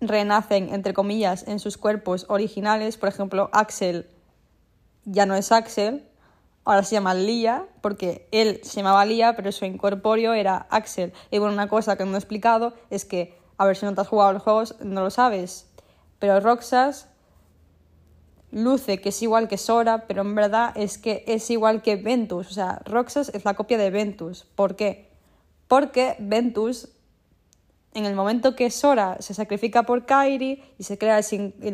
[0.00, 2.96] renacen, entre comillas, en sus cuerpos originales.
[2.96, 4.08] Por ejemplo, Axel
[5.04, 6.06] ya no es Axel,
[6.64, 11.12] ahora se llama Lía, porque él se llamaba Lía, pero su incorpóreo era Axel.
[11.30, 14.00] Y bueno, una cosa que no he explicado es que, a ver si no te
[14.00, 15.66] has jugado los juegos, no lo sabes,
[16.18, 17.08] pero Roxas
[18.50, 22.50] luce que es igual que Sora, pero en verdad es que es igual que Ventus.
[22.50, 24.44] O sea, Roxas es la copia de Ventus.
[24.54, 25.10] ¿Por qué?
[25.68, 26.88] Porque Ventus,
[27.96, 31.24] en el momento que Sora se sacrifica por Kairi y se crea el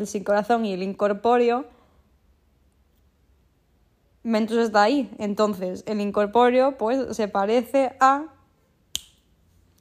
[0.07, 1.65] sin, corazón y el incorpóreo,
[4.23, 5.13] Ventus está ahí.
[5.19, 8.27] Entonces, el incorpóreo pues se parece a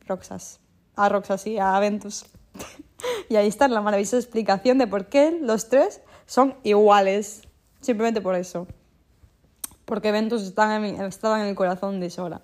[0.09, 0.59] Roxas.
[0.97, 2.27] A Roxas y a Ventus.
[3.29, 7.43] y ahí está la maravillosa explicación de por qué los tres son iguales.
[7.81, 8.67] Simplemente por eso.
[9.85, 12.43] Porque eventos están en, estaban en el corazón de Sora.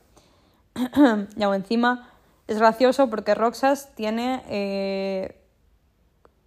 [1.36, 2.12] y aún encima
[2.48, 5.38] es gracioso porque Roxas tiene eh,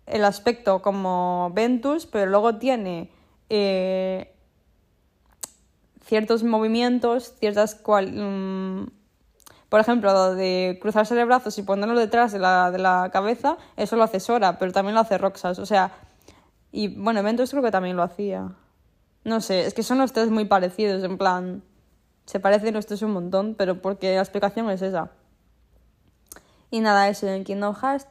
[0.07, 3.11] el aspecto como Ventus, pero luego tiene
[3.49, 4.33] eh,
[6.03, 8.91] ciertos movimientos, ciertas cual, mm,
[9.69, 13.95] por ejemplo, de cruzarse de brazos y ponerlo detrás de la, de la cabeza, eso
[13.95, 15.59] lo hace Sora, pero también lo hace Roxas.
[15.59, 15.91] O sea,
[16.71, 18.55] y bueno, Ventus creo que también lo hacía.
[19.23, 21.63] No sé, es que son los tres muy parecidos, en plan.
[22.25, 25.11] Se parecen los tres un montón, pero porque la explicación es esa.
[26.71, 28.07] Y nada, eso en Kingdom Hearts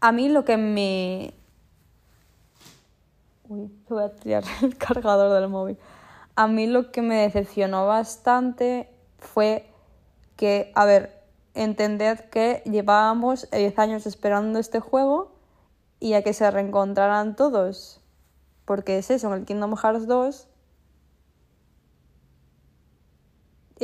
[0.00, 1.34] A mí lo que me.
[3.48, 5.76] Uy, voy a tirar el cargador del móvil.
[6.36, 9.68] A mí lo que me decepcionó bastante fue
[10.36, 11.22] que, a ver,
[11.54, 15.32] entended que llevábamos 10 años esperando este juego
[16.00, 18.00] y a que se reencontraran todos.
[18.64, 20.48] Porque es eso, en el Kingdom Hearts 2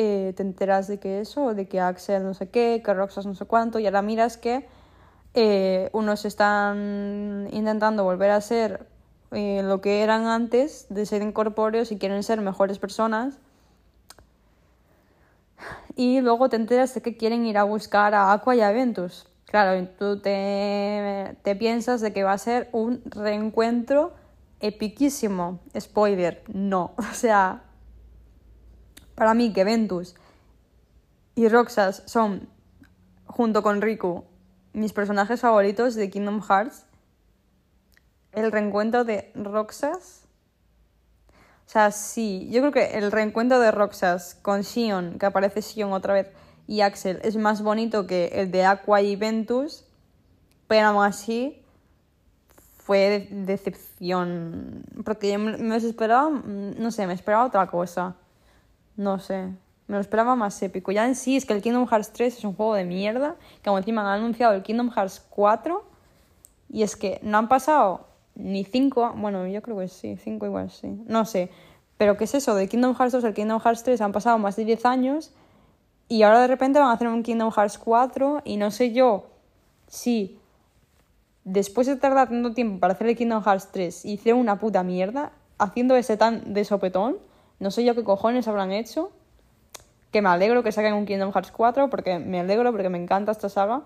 [0.00, 3.34] eh, te enteras de que eso, de que Axel no sé qué, que Roxas no
[3.34, 4.64] sé cuánto, y ahora miras que
[5.34, 8.86] eh, unos están intentando volver a ser
[9.32, 13.38] eh, lo que eran antes de ser incorpóreos y quieren ser mejores personas.
[15.96, 19.26] Y luego te enteras de que quieren ir a buscar a Aqua y a Ventus.
[19.46, 24.12] Claro, tú te, piensas de que va a ser un reencuentro
[24.60, 25.58] epiquísimo.
[25.76, 26.92] Spoiler, no.
[26.98, 27.64] O sea,
[29.18, 30.14] para mí que Ventus
[31.34, 32.48] y Roxas son,
[33.26, 34.22] junto con Riku,
[34.72, 36.86] mis personajes favoritos de Kingdom Hearts.
[38.30, 40.22] El reencuentro de Roxas.
[41.66, 45.92] O sea, sí, yo creo que el reencuentro de Roxas con Sion, que aparece Sion
[45.92, 46.28] otra vez,
[46.68, 49.84] y Axel es más bonito que el de Aqua y Ventus,
[50.68, 51.64] pero aún así
[52.76, 54.84] fue decepción.
[55.04, 58.14] Porque yo me esperaba, no sé, me esperaba otra cosa.
[58.98, 59.44] No sé,
[59.86, 60.90] me lo esperaba más épico.
[60.90, 63.70] Ya en sí es que el Kingdom Hearts 3 es un juego de mierda, que
[63.70, 65.84] aún encima han anunciado el Kingdom Hearts 4
[66.68, 70.70] y es que no han pasado ni 5, bueno, yo creo que sí, 5 igual
[70.70, 71.50] sí, no sé,
[71.96, 72.56] Pero ¿qué es eso?
[72.56, 75.32] De Kingdom Hearts 2 al Kingdom Hearts 3 han pasado más de 10 años
[76.08, 79.26] y ahora de repente van a hacer un Kingdom Hearts 4 y no sé yo
[79.86, 80.40] si
[81.44, 85.30] después de tardar tanto tiempo para hacer el Kingdom Hearts 3 hicieron una puta mierda
[85.56, 87.16] haciendo ese tan de sopetón,
[87.60, 89.10] no sé yo qué cojones habrán hecho.
[90.12, 93.32] Que me alegro que saquen un Kingdom Hearts 4 porque me alegro porque me encanta
[93.32, 93.82] esta saga.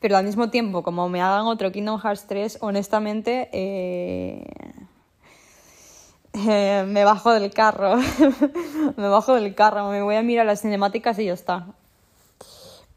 [0.00, 4.44] Pero al mismo tiempo, como me hagan otro Kingdom Hearts 3, honestamente, eh,
[6.32, 7.96] eh, me bajo del carro.
[8.96, 11.66] me bajo del carro, me voy a mirar las cinemáticas y ya está.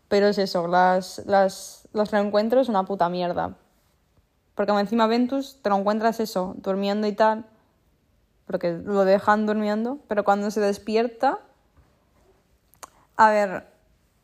[0.07, 3.55] Pero es eso, las, las, los reencuentros una puta mierda.
[4.55, 7.45] Porque encima Ventus te lo encuentras eso, durmiendo y tal.
[8.49, 9.99] Porque lo dejan durmiendo.
[10.07, 11.39] Pero cuando se despierta.
[13.15, 13.67] A ver,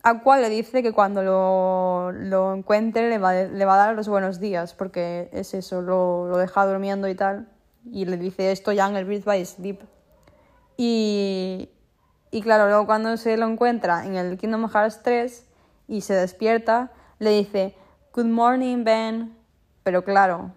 [0.03, 3.95] a cuál le dice que cuando lo, lo encuentre le va, le va, a dar
[3.95, 7.49] los buenos días, porque es eso, lo, lo deja durmiendo y tal
[7.91, 9.81] y le dice esto ya en el Birth by Sleep.
[10.77, 11.69] Y,
[12.31, 15.45] y claro, luego cuando se lo encuentra en el Kingdom Hearts 3
[15.87, 17.75] y se despierta, le dice,
[18.13, 19.37] Good morning, Ben.
[19.83, 20.51] Pero claro,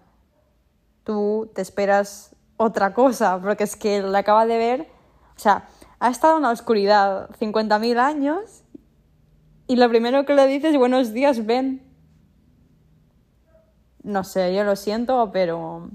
[1.03, 4.81] tú te esperas otra cosa, porque es que le acaba de ver,
[5.35, 5.69] o sea,
[5.99, 8.63] ha estado en la oscuridad 50.000 años
[9.65, 11.81] y lo primero que le dice es buenos días, Ben.
[14.03, 15.89] No sé, yo lo siento, pero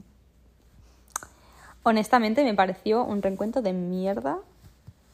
[1.82, 4.38] honestamente me pareció un reencuentro de mierda.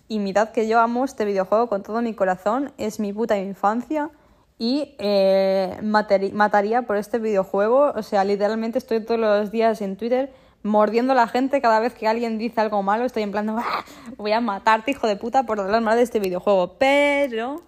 [0.06, 4.10] Y mirad que yo amo este videojuego con todo mi corazón, es mi puta infancia
[4.56, 7.92] y eh, mataría por este videojuego.
[7.96, 11.94] O sea, literalmente estoy todos los días en Twitter mordiendo a la gente cada vez
[11.94, 13.04] que alguien dice algo malo.
[13.04, 13.84] Estoy en plan, ah,
[14.16, 16.76] voy a matarte, hijo de puta, por hablar mal de este videojuego.
[16.78, 17.62] Pero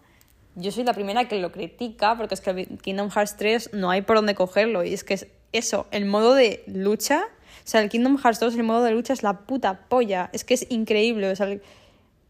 [0.54, 4.02] yo soy la primera que lo critica porque es que Kingdom Hearts 3 no hay
[4.02, 4.84] por dónde cogerlo.
[4.84, 7.28] Y es que es eso, el modo de lucha
[7.64, 10.30] o sea, el Kingdom Hearts 2, el modo de lucha es la puta polla.
[10.32, 11.30] Es que es increíble.
[11.30, 11.46] O sea,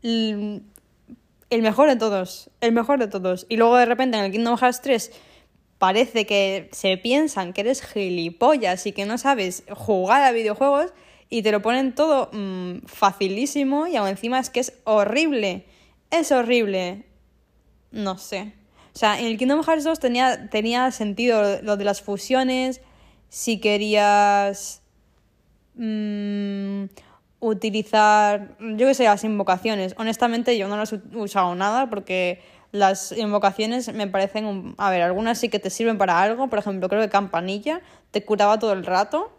[0.03, 0.63] el,
[1.51, 2.51] mejor de todos.
[2.61, 3.47] El mejor de todos.
[3.49, 5.13] Y luego de repente en el Kingdom Hearts 3
[5.83, 10.93] parece que se piensan que eres gilipollas y que no sabes jugar a videojuegos
[11.29, 15.67] y te lo ponen todo mm, facilísimo y aún encima es que es horrible.
[16.13, 17.05] Es horrible.
[17.91, 18.55] No sé.
[18.95, 22.81] O sea, en el Kingdom Hearts 2 tenía, tenía sentido lo de las fusiones,
[23.29, 24.83] si querías
[25.75, 26.85] mmm,
[27.41, 29.97] utilizar, yo que sé, las invocaciones.
[29.99, 32.41] Honestamente yo no las he usado nada porque
[32.73, 34.75] las invocaciones me parecen, un...
[34.79, 38.25] a ver, algunas sí que te sirven para algo, por ejemplo, creo que Campanilla te
[38.25, 39.31] curaba todo el rato,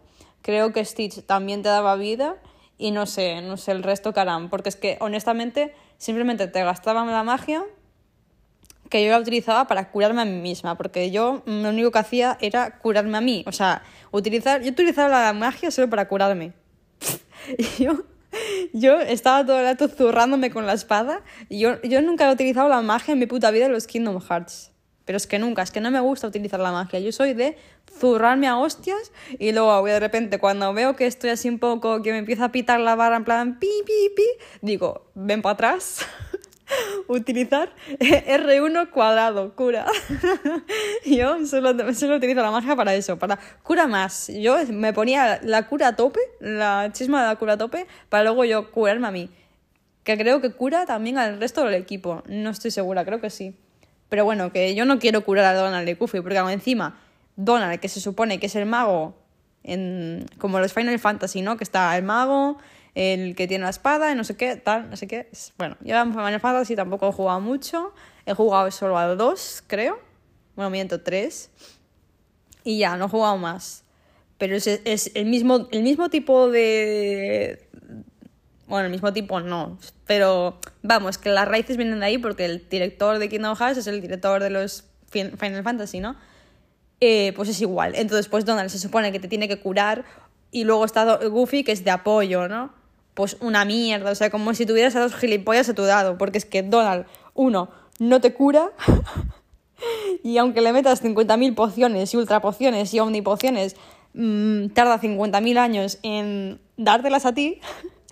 [0.42, 2.36] creo que Stitch también te daba vida.
[2.76, 4.20] Y no sé, no sé el resto que
[4.50, 7.62] porque es que honestamente simplemente te gastaban la magia
[8.90, 12.38] que yo la utilizaba para curarme a mí misma, porque yo lo único que hacía
[12.40, 16.52] era curarme a mí, o sea, utilizar, yo utilizaba la magia solo para curarme.
[17.58, 18.04] y yo,
[18.72, 22.68] yo estaba todo el rato zurrándome con la espada, y yo, yo nunca he utilizado
[22.68, 24.70] la magia en mi puta vida en los Kingdom Hearts.
[25.04, 26.98] Pero es que nunca, es que no me gusta utilizar la magia.
[26.98, 27.58] Yo soy de
[27.98, 32.12] zurrarme a hostias y luego de repente cuando veo que estoy así un poco, que
[32.12, 34.26] me empieza a pitar la barra en plan pi, pi, pi,
[34.62, 36.06] digo, ven para atrás.
[37.08, 39.86] utilizar R1 cuadrado, cura.
[41.06, 44.28] yo solo, solo utilizo la magia para eso, para cura más.
[44.28, 48.24] Yo me ponía la cura a tope, la chisma de la cura a tope, para
[48.24, 49.30] luego yo curarme a mí.
[50.02, 52.22] Que creo que cura también al resto del equipo.
[52.26, 53.56] No estoy segura, creo que sí.
[54.08, 57.00] Pero bueno, que yo no quiero curar a Donald de Goofy, porque encima,
[57.36, 59.16] Donald, que se supone que es el mago,
[59.62, 61.56] en, como los Final Fantasy, ¿no?
[61.56, 62.58] Que está el mago,
[62.94, 65.28] el que tiene la espada y no sé qué, tal, no sé qué.
[65.58, 67.92] Bueno, yo en Final Fantasy tampoco he jugado mucho.
[68.26, 69.98] He jugado solo a dos, creo.
[70.54, 71.50] Bueno, miento, tres.
[72.62, 73.82] Y ya, no he jugado más.
[74.38, 77.68] Pero es, es el, mismo, el mismo tipo de...
[78.66, 79.78] Bueno, el mismo tipo no.
[80.06, 83.86] Pero vamos, que las raíces vienen de ahí porque el director de Kingdom Hearts es
[83.86, 86.16] el director de los Final Fantasy, ¿no?
[87.00, 87.94] Eh, pues es igual.
[87.96, 90.04] Entonces, pues Donald se supone que te tiene que curar
[90.50, 92.72] y luego está Goofy que es de apoyo, ¿no?
[93.14, 96.38] Pues una mierda, o sea, como si tuvieras a dos gilipollas a tu lado, porque
[96.38, 98.72] es que Donald, uno, no te cura,
[100.22, 103.76] y aunque le metas 50.000 pociones y ultra pociones y omnipociones,
[104.14, 107.60] mmm, tarda 50.000 años en dártelas a ti,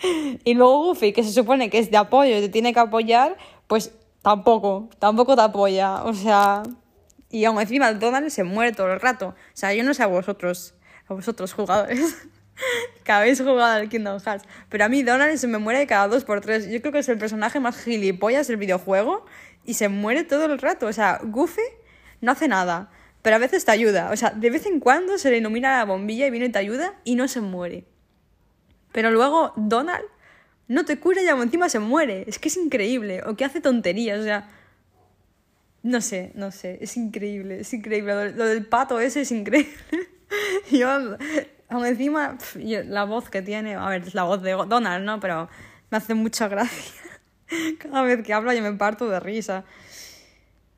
[0.45, 3.37] y luego Goofy, que se supone que es de apoyo y te tiene que apoyar,
[3.67, 3.93] pues
[4.23, 6.63] tampoco, tampoco te apoya, o sea,
[7.29, 10.07] y aún encima Donald se muere todo el rato, o sea, yo no sé a
[10.07, 10.75] vosotros,
[11.09, 12.29] a vosotros jugadores.
[13.05, 14.45] que habéis jugado al Kingdom Hearts.
[14.69, 16.69] Pero a mí Donald se me muere cada dos por tres.
[16.69, 19.25] Yo creo que es el personaje más gilipollas del videojuego
[19.65, 20.87] y se muere todo el rato.
[20.87, 21.63] O sea, Goofy
[22.21, 22.91] no hace nada,
[23.23, 24.11] pero a veces te ayuda.
[24.13, 26.59] O sea, de vez en cuando se le ilumina la bombilla y viene y te
[26.59, 27.85] ayuda y no se muere.
[28.93, 30.05] Pero luego Donald,
[30.69, 32.25] no te cura y aún encima se muere.
[32.27, 33.23] Es que es increíble.
[33.27, 34.49] O que hace tonterías, o sea.
[35.83, 38.31] No sé, no sé, es increíble, es increíble.
[38.31, 39.73] Lo, del pato ese es increíble.
[40.71, 41.17] yo,
[41.73, 45.21] aún encima, la voz que tiene, a ver, es la voz de Donald, ¿no?
[45.21, 45.49] Pero
[45.91, 47.01] me hace mucha gracia.
[47.79, 49.65] Cada vez que habla yo me parto de risa.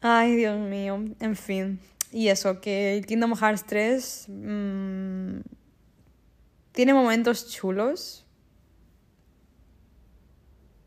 [0.00, 1.80] Ay, Dios mío, en fin.
[2.12, 5.40] Y eso, que el Kingdom Hearts 3 mmm,
[6.72, 8.24] tiene momentos chulos,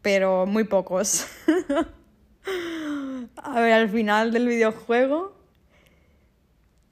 [0.02, 1.28] pero muy pocos.
[3.36, 5.37] A ver, al final del videojuego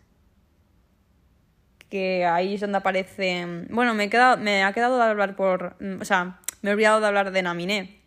[1.89, 3.47] que ahí es donde aparece...
[3.71, 5.77] Bueno, me, he quedado, me ha quedado de hablar por...
[6.01, 8.06] O sea, me he olvidado de hablar de Naminé.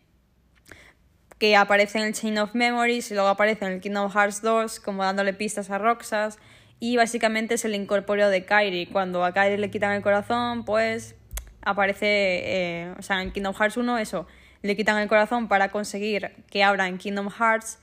[1.40, 4.78] Que aparece en el Chain of Memories y luego aparece en el Kingdom Hearts 2
[4.78, 6.38] como dándole pistas a Roxas.
[6.78, 8.86] Y básicamente es el incorpóreo de Kairi.
[8.86, 11.16] Cuando a Kairi le quitan el corazón, pues
[11.62, 12.06] aparece...
[12.06, 14.28] Eh, o sea, en Kingdom Hearts 1 eso.
[14.62, 17.80] Le quitan el corazón para conseguir que abra en Kingdom Hearts.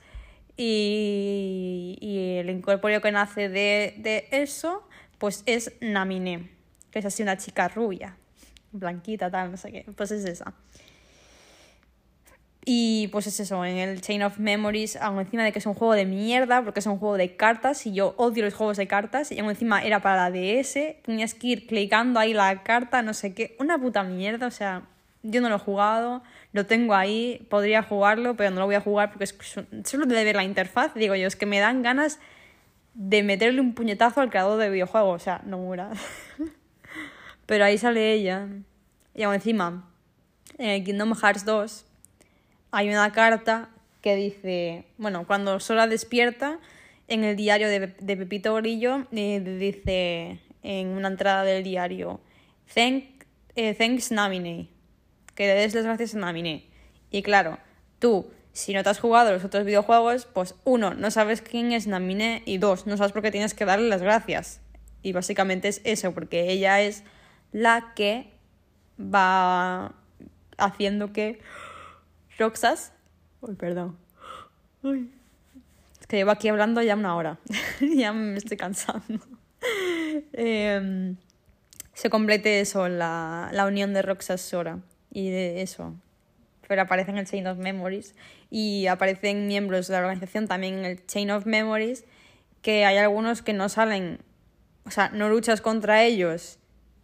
[0.56, 6.50] Y, y el incorpóreo que nace de, de eso pues es Namine,
[6.90, 8.16] que es así una chica rubia,
[8.72, 10.54] blanquita, tal, no sé qué, pues es esa.
[12.70, 15.72] Y pues es eso, en el Chain of Memories, aún encima de que es un
[15.72, 18.86] juego de mierda, porque es un juego de cartas, y yo odio los juegos de
[18.86, 23.00] cartas, y aún encima era para la DS, tenías que ir clicando ahí la carta,
[23.00, 24.82] no sé qué, una puta mierda, o sea,
[25.22, 26.22] yo no lo he jugado,
[26.52, 29.34] lo tengo ahí, podría jugarlo, pero no lo voy a jugar porque es
[29.86, 32.20] solo de ver la interfaz, digo yo, es que me dan ganas
[32.92, 35.22] de meterle un puñetazo al creador de videojuegos.
[35.22, 35.90] O sea, no muera.
[37.46, 38.46] Pero ahí sale ella.
[39.14, 39.88] Y aún encima,
[40.58, 41.87] en el Kingdom Hearts 2
[42.70, 43.70] hay una carta
[44.00, 46.58] que dice, bueno, cuando Sora despierta,
[47.08, 52.20] en el diario de, Pepito Grillo, eh, dice en una entrada del diario,
[52.74, 54.68] eh, thanks Namine,
[55.34, 56.66] que le des las gracias a Namine.
[57.10, 57.58] Y claro,
[57.98, 61.86] tú si no te has jugado los otros videojuegos, pues uno, no sabes quién es
[61.86, 64.60] Namine y dos, no sabes por qué tienes que darle las gracias.
[65.00, 67.04] Y básicamente es eso, porque ella es
[67.52, 68.32] la que
[68.98, 69.94] va
[70.56, 71.40] haciendo que
[72.38, 72.92] Roxas...
[73.40, 73.96] Uy, perdón.
[76.00, 77.38] Es que llevo aquí hablando ya una hora.
[77.80, 79.20] ya me estoy cansando.
[80.32, 81.16] Em,
[81.92, 84.78] se complete eso, la, la unión de Roxas Sora.
[85.10, 85.94] Y de eso,
[86.68, 88.14] pero aparece en el Chain of Memories
[88.50, 92.04] y aparecen miembros de la organización también en el Chain of Memories,
[92.62, 94.20] que hay algunos que no salen,
[94.84, 96.58] o sea, no luchas contra ellos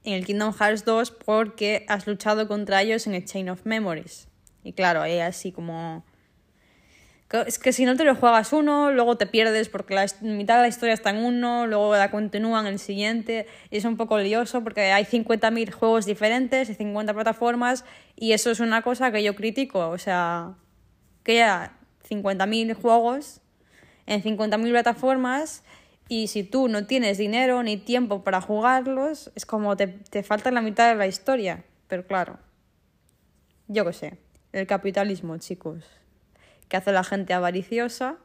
[0.04, 4.28] en el Kingdom Hearts 2 porque has luchado contra ellos en el Chain of Memories.
[4.64, 6.04] Y claro, hay así como
[7.42, 10.62] es que si no te lo juegas uno, luego te pierdes porque la mitad de
[10.62, 13.46] la historia está en uno, luego la continúan en el siguiente.
[13.70, 17.84] Y es un poco lioso porque hay 50.000 juegos diferentes y 50 plataformas.
[18.14, 19.88] Y eso es una cosa que yo critico.
[19.88, 20.54] O sea,
[21.24, 21.72] que haya
[22.08, 23.40] 50.000 juegos
[24.06, 25.64] en 50.000 plataformas.
[26.08, 30.50] Y si tú no tienes dinero ni tiempo para jugarlos, es como te, te falta
[30.50, 31.64] la mitad de la historia.
[31.88, 32.38] Pero claro,
[33.66, 34.18] yo qué sé,
[34.54, 35.84] el capitalismo, chicos,
[36.68, 38.16] que hace la gente avariciosa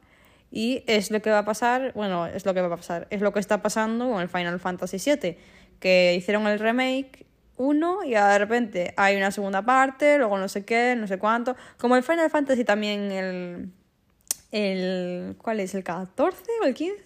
[0.50, 3.20] y es lo que va a pasar, bueno, es lo que va a pasar, es
[3.20, 5.36] lo que está pasando con el Final Fantasy VII,
[5.80, 7.26] que hicieron el remake
[7.56, 11.56] uno y de repente hay una segunda parte, luego no sé qué, no sé cuánto,
[11.78, 13.72] como el Final Fantasy también el
[14.52, 15.74] el ¿cuál es?
[15.74, 17.04] el 14 o el 15?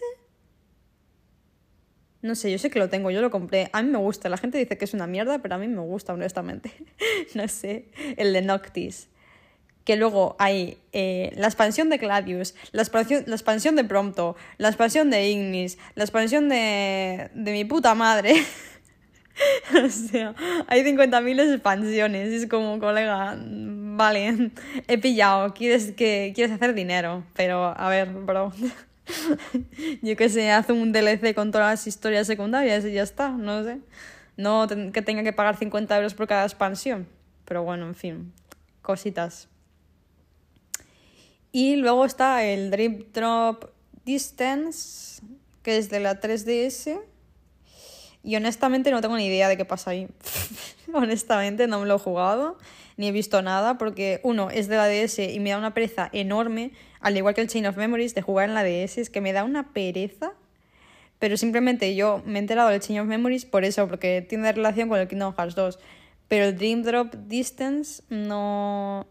[2.23, 3.69] No sé, yo sé que lo tengo, yo lo compré.
[3.75, 4.31] A mí me gusta.
[4.31, 6.73] La gente dice que es una mierda, pero a mí me gusta, honestamente.
[7.35, 7.91] no sé.
[8.17, 9.09] El de Noctis.
[9.85, 14.69] Que luego hay eh, la expansión de Gladius, la expansión, la expansión de Prompto, la
[14.69, 18.43] expansión de Ignis, la expansión de, de mi puta madre.
[19.85, 20.35] o sea,
[20.67, 22.33] hay 50.000 expansiones.
[22.33, 24.51] Es como, colega, vale,
[24.89, 27.25] he pillado, quieres, que, quieres hacer dinero.
[27.35, 28.53] Pero, a ver, bro.
[30.03, 33.63] Yo que sé, hace un DLC con todas las historias secundarias y ya está, no
[33.65, 33.81] sé.
[34.37, 37.07] No que tenga que pagar 50 euros por cada expansión.
[37.45, 38.33] Pero bueno, en fin,
[38.83, 39.49] cositas.
[41.57, 43.67] Y luego está el Drip Drop
[44.05, 45.23] Distance,
[45.63, 47.01] que es de la 3DS.
[48.25, 50.09] Y honestamente no tengo ni idea de qué pasa ahí.
[50.93, 52.59] honestamente no me lo he jugado,
[52.97, 56.11] ni he visto nada, porque uno es de la DS y me da una pereza
[56.13, 59.21] enorme al igual que el Chain of Memories, de jugar en la DS, es que
[59.21, 60.33] me da una pereza.
[61.21, 64.89] Pero simplemente yo me he enterado del Chain of Memories por eso, porque tiene relación
[64.89, 65.79] con el Kingdom Hearts 2.
[66.27, 69.07] Pero el Dream Drop Distance no.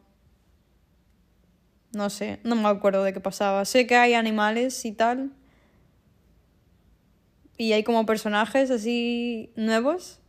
[1.93, 3.65] No sé, no me acuerdo de qué pasaba.
[3.65, 5.31] Sé que hay animales y tal.
[7.57, 10.19] Y hay como personajes así nuevos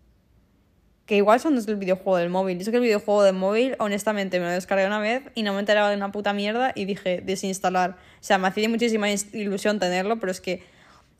[1.06, 2.58] que igual son desde el videojuego del móvil.
[2.58, 5.52] Yo sé que el videojuego del móvil, honestamente, me lo descargué una vez y no
[5.52, 7.92] me enteraba de una puta mierda y dije desinstalar.
[7.92, 10.62] O sea, me hacía muchísima ilusión tenerlo, pero es que,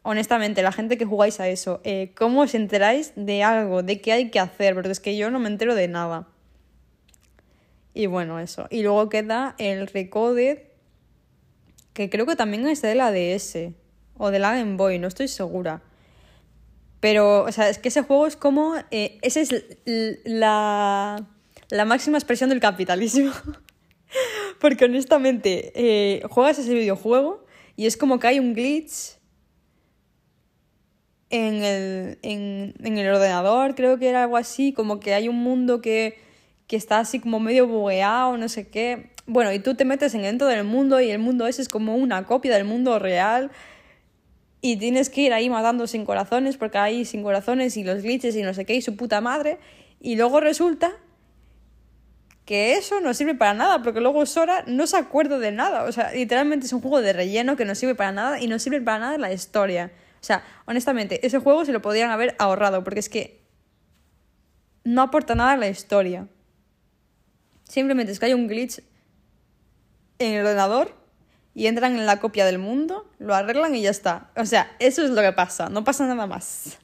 [0.03, 4.13] honestamente, la gente que jugáis a eso, eh, ¿cómo os enteráis de algo, de qué
[4.13, 4.75] hay que hacer?
[4.75, 6.29] Porque es que yo no me entero de nada.
[7.95, 8.67] Y bueno, eso.
[8.71, 10.59] Y luego queda el Recoded,
[11.93, 13.73] que creo que también es de la DS
[14.19, 15.83] o de la Game Boy, no estoy segura.
[16.99, 18.75] Pero, o sea, es que ese juego es como.
[18.91, 19.55] Eh, esa es
[20.25, 21.25] la,
[21.71, 23.33] la máxima expresión del capitalismo.
[24.61, 27.45] Porque honestamente, eh, juegas ese videojuego
[27.77, 29.19] y es como que hay un glitch
[31.31, 35.37] en el, en, en el ordenador, creo que era algo así, como que hay un
[35.37, 36.17] mundo que,
[36.67, 39.11] que está así como medio bugueado, no sé qué.
[39.27, 41.97] Bueno, y tú te metes en dentro del mundo y el mundo ese es como
[41.97, 43.51] una copia del mundo real
[44.61, 48.35] y tienes que ir ahí matando sin corazones porque hay sin corazones y los glitches
[48.37, 49.59] y no sé qué y su puta madre
[50.01, 50.93] y luego resulta
[52.45, 55.93] que eso no sirve para nada porque luego Sora no se acuerda de nada, o
[55.93, 58.81] sea, literalmente es un juego de relleno que no sirve para nada y no sirve
[58.81, 59.93] para nada la historia.
[60.21, 63.45] O sea, honestamente, ese juego se lo podrían haber ahorrado porque es que
[64.85, 66.29] no aporta nada a la historia.
[67.65, 68.83] Simplemente es que hay un glitch
[70.19, 70.95] en el ordenador
[71.55, 74.31] y entran en la copia del mundo, lo arreglan y ya está.
[74.37, 76.79] O sea, eso es lo que pasa, no pasa nada más.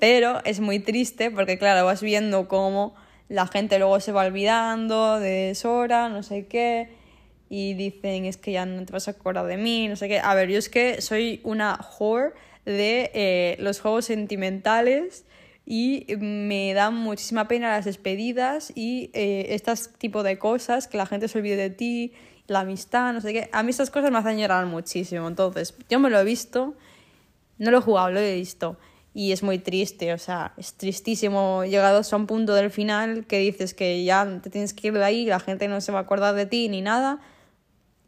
[0.00, 2.94] Pero es muy triste porque, claro, vas viendo cómo
[3.28, 6.90] la gente luego se va olvidando de Sora, no sé qué,
[7.48, 10.20] y dicen es que ya no te vas a acordar de mí, no sé qué.
[10.20, 12.32] A ver, yo es que soy una whore
[12.64, 15.24] de eh, los juegos sentimentales
[15.70, 21.04] y me dan muchísima pena las despedidas y eh, estas tipo de cosas, que la
[21.04, 22.14] gente se olvide de ti
[22.46, 23.50] la amistad, no sé qué.
[23.52, 25.28] A mí estas cosas me hacen llorar muchísimo.
[25.28, 26.74] Entonces, yo me lo he visto,
[27.58, 28.78] no lo he jugado, lo he visto.
[29.12, 33.38] Y es muy triste, o sea, es tristísimo llegados a un punto del final que
[33.38, 36.02] dices que ya te tienes que ir de ahí, la gente no se va a
[36.02, 37.20] acordar de ti ni nada.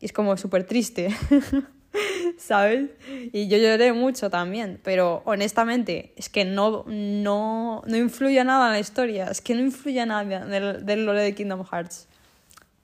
[0.01, 1.15] Y es como súper triste,
[2.39, 2.91] ¿sabes?
[3.33, 8.73] Y yo lloré mucho también, pero honestamente es que no, no, no influye nada en
[8.73, 12.07] la historia, es que no influye nada del, del lore de Kingdom Hearts.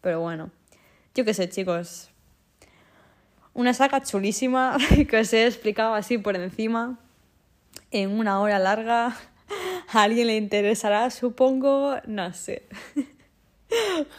[0.01, 0.51] Pero bueno.
[1.15, 2.11] Yo qué sé, chicos.
[3.55, 4.77] Una saga chulísima
[5.09, 6.99] que os he explicado así por encima
[7.91, 9.16] en una hora larga.
[9.93, 12.69] A alguien le interesará, supongo, no sé.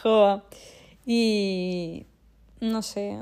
[0.01, 0.43] Joa.
[1.05, 2.07] Y
[2.59, 3.19] no sé.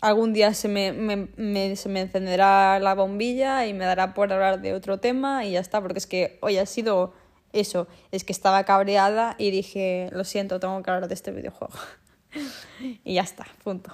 [0.00, 4.60] Algún día se me, me, se me encenderá la bombilla y me dará por hablar
[4.60, 7.14] de otro tema y ya está, porque es que hoy ha sido
[7.52, 11.74] eso, es que estaba cabreada y dije, lo siento, tengo que hablar de este videojuego.
[13.04, 13.92] y ya está, punto.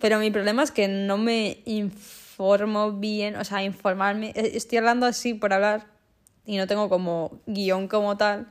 [0.00, 5.06] Pero mi problema es que no me informo bien, o sea, informarme, e, estoy hablando
[5.06, 5.86] así por hablar
[6.44, 8.46] y no tengo como guion como tal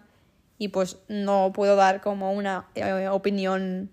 [0.58, 3.92] y pues no puedo dar como una eh, opinión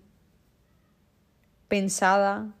[1.67, 2.53] pensada,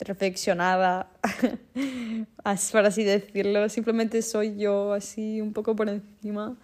[0.00, 1.08] reflexionada,
[2.72, 3.68] por así decirlo.
[3.68, 6.56] Simplemente soy yo así un poco por encima,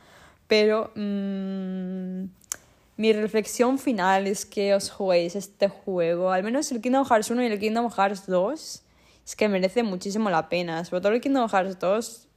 [0.48, 0.92] pero...
[0.94, 2.24] Mm,
[2.98, 7.42] mi reflexión final es que os juguéis este juego, al menos el Kingdom Hearts 1
[7.42, 8.82] y el Kingdom Hearts 2,
[9.26, 10.82] es que merece muchísimo la pena.
[10.84, 12.28] Sobre todo el Kingdom Hearts 2,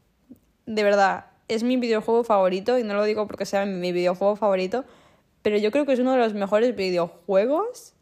[0.66, 4.84] de verdad, es mi videojuego favorito y no lo digo porque sea mi videojuego favorito,
[5.44, 7.94] pero yo creo que es uno de los mejores videojuegos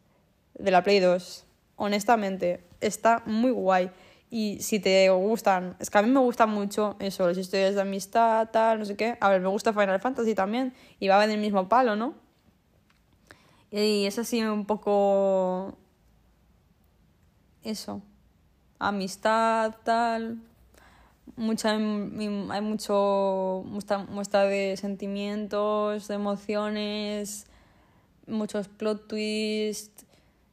[0.54, 1.44] de la Play 2.
[1.76, 3.90] Honestamente, está muy guay.
[4.30, 7.80] Y si te gustan, es que a mí me gusta mucho eso, las historias de
[7.80, 9.16] amistad, tal, no sé qué.
[9.20, 12.14] A ver, me gusta Final Fantasy también y va en el mismo palo, ¿no?
[13.70, 15.76] Y es así un poco.
[17.62, 18.02] Eso.
[18.78, 20.42] Amistad, tal.
[21.36, 21.80] Mucha, hay
[22.62, 23.64] mucho.
[23.66, 27.46] Muestra, muestra de sentimientos, de emociones,
[28.26, 30.04] muchos plot twists,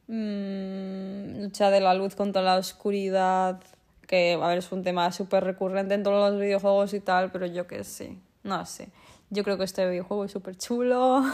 [0.08, 3.60] mmm, lucha de la luz contra la oscuridad.
[4.06, 7.46] Que, a ver, es un tema súper recurrente en todos los videojuegos y tal, pero
[7.46, 8.16] yo que sé.
[8.42, 8.88] No sé.
[9.30, 11.24] Yo creo que este videojuego es súper chulo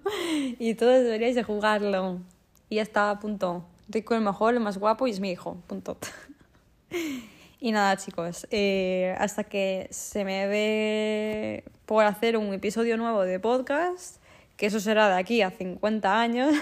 [0.58, 2.20] y todos deberíais de jugarlo.
[2.70, 3.66] Y ya está, punto.
[3.88, 5.98] Rico el mejor, el más guapo y es mi hijo, punto.
[7.60, 13.38] y nada, chicos, eh, hasta que se me dé por hacer un episodio nuevo de
[13.38, 14.16] podcast,
[14.56, 16.54] que eso será de aquí a 50 años.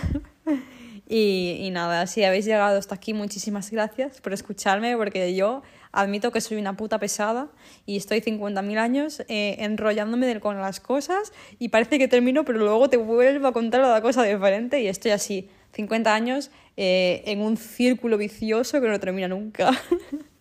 [1.08, 5.62] y, y nada, si habéis llegado hasta aquí, muchísimas gracias por escucharme, porque yo
[5.92, 7.48] admito que soy una puta pesada
[7.86, 12.88] y estoy 50.000 años eh, enrollándome con las cosas y parece que termino, pero luego
[12.88, 17.56] te vuelvo a contar otra cosa diferente y estoy así, 50 años eh, en un
[17.56, 19.70] círculo vicioso que no termina nunca.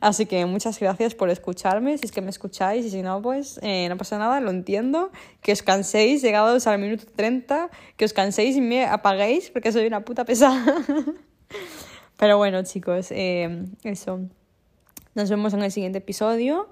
[0.00, 3.60] Así que muchas gracias por escucharme, si es que me escucháis, y si no, pues
[3.62, 5.10] eh, no pasa nada, lo entiendo.
[5.42, 9.86] Que os canséis, llegados al minuto 30, que os canséis y me apaguéis porque soy
[9.86, 10.64] una puta pesada.
[12.18, 14.20] Pero bueno, chicos, eso.
[15.14, 16.68] Nos vemos en el siguiente episodio.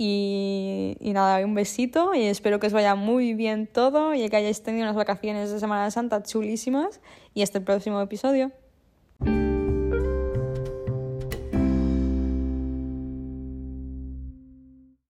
[0.00, 4.36] Y, y, nada, un besito y espero que os vaya muy bien todo y que
[4.36, 7.00] hayáis tenido unas vacaciones de Semana Santa chulísimas.
[7.34, 8.52] Y hasta el próximo episodio.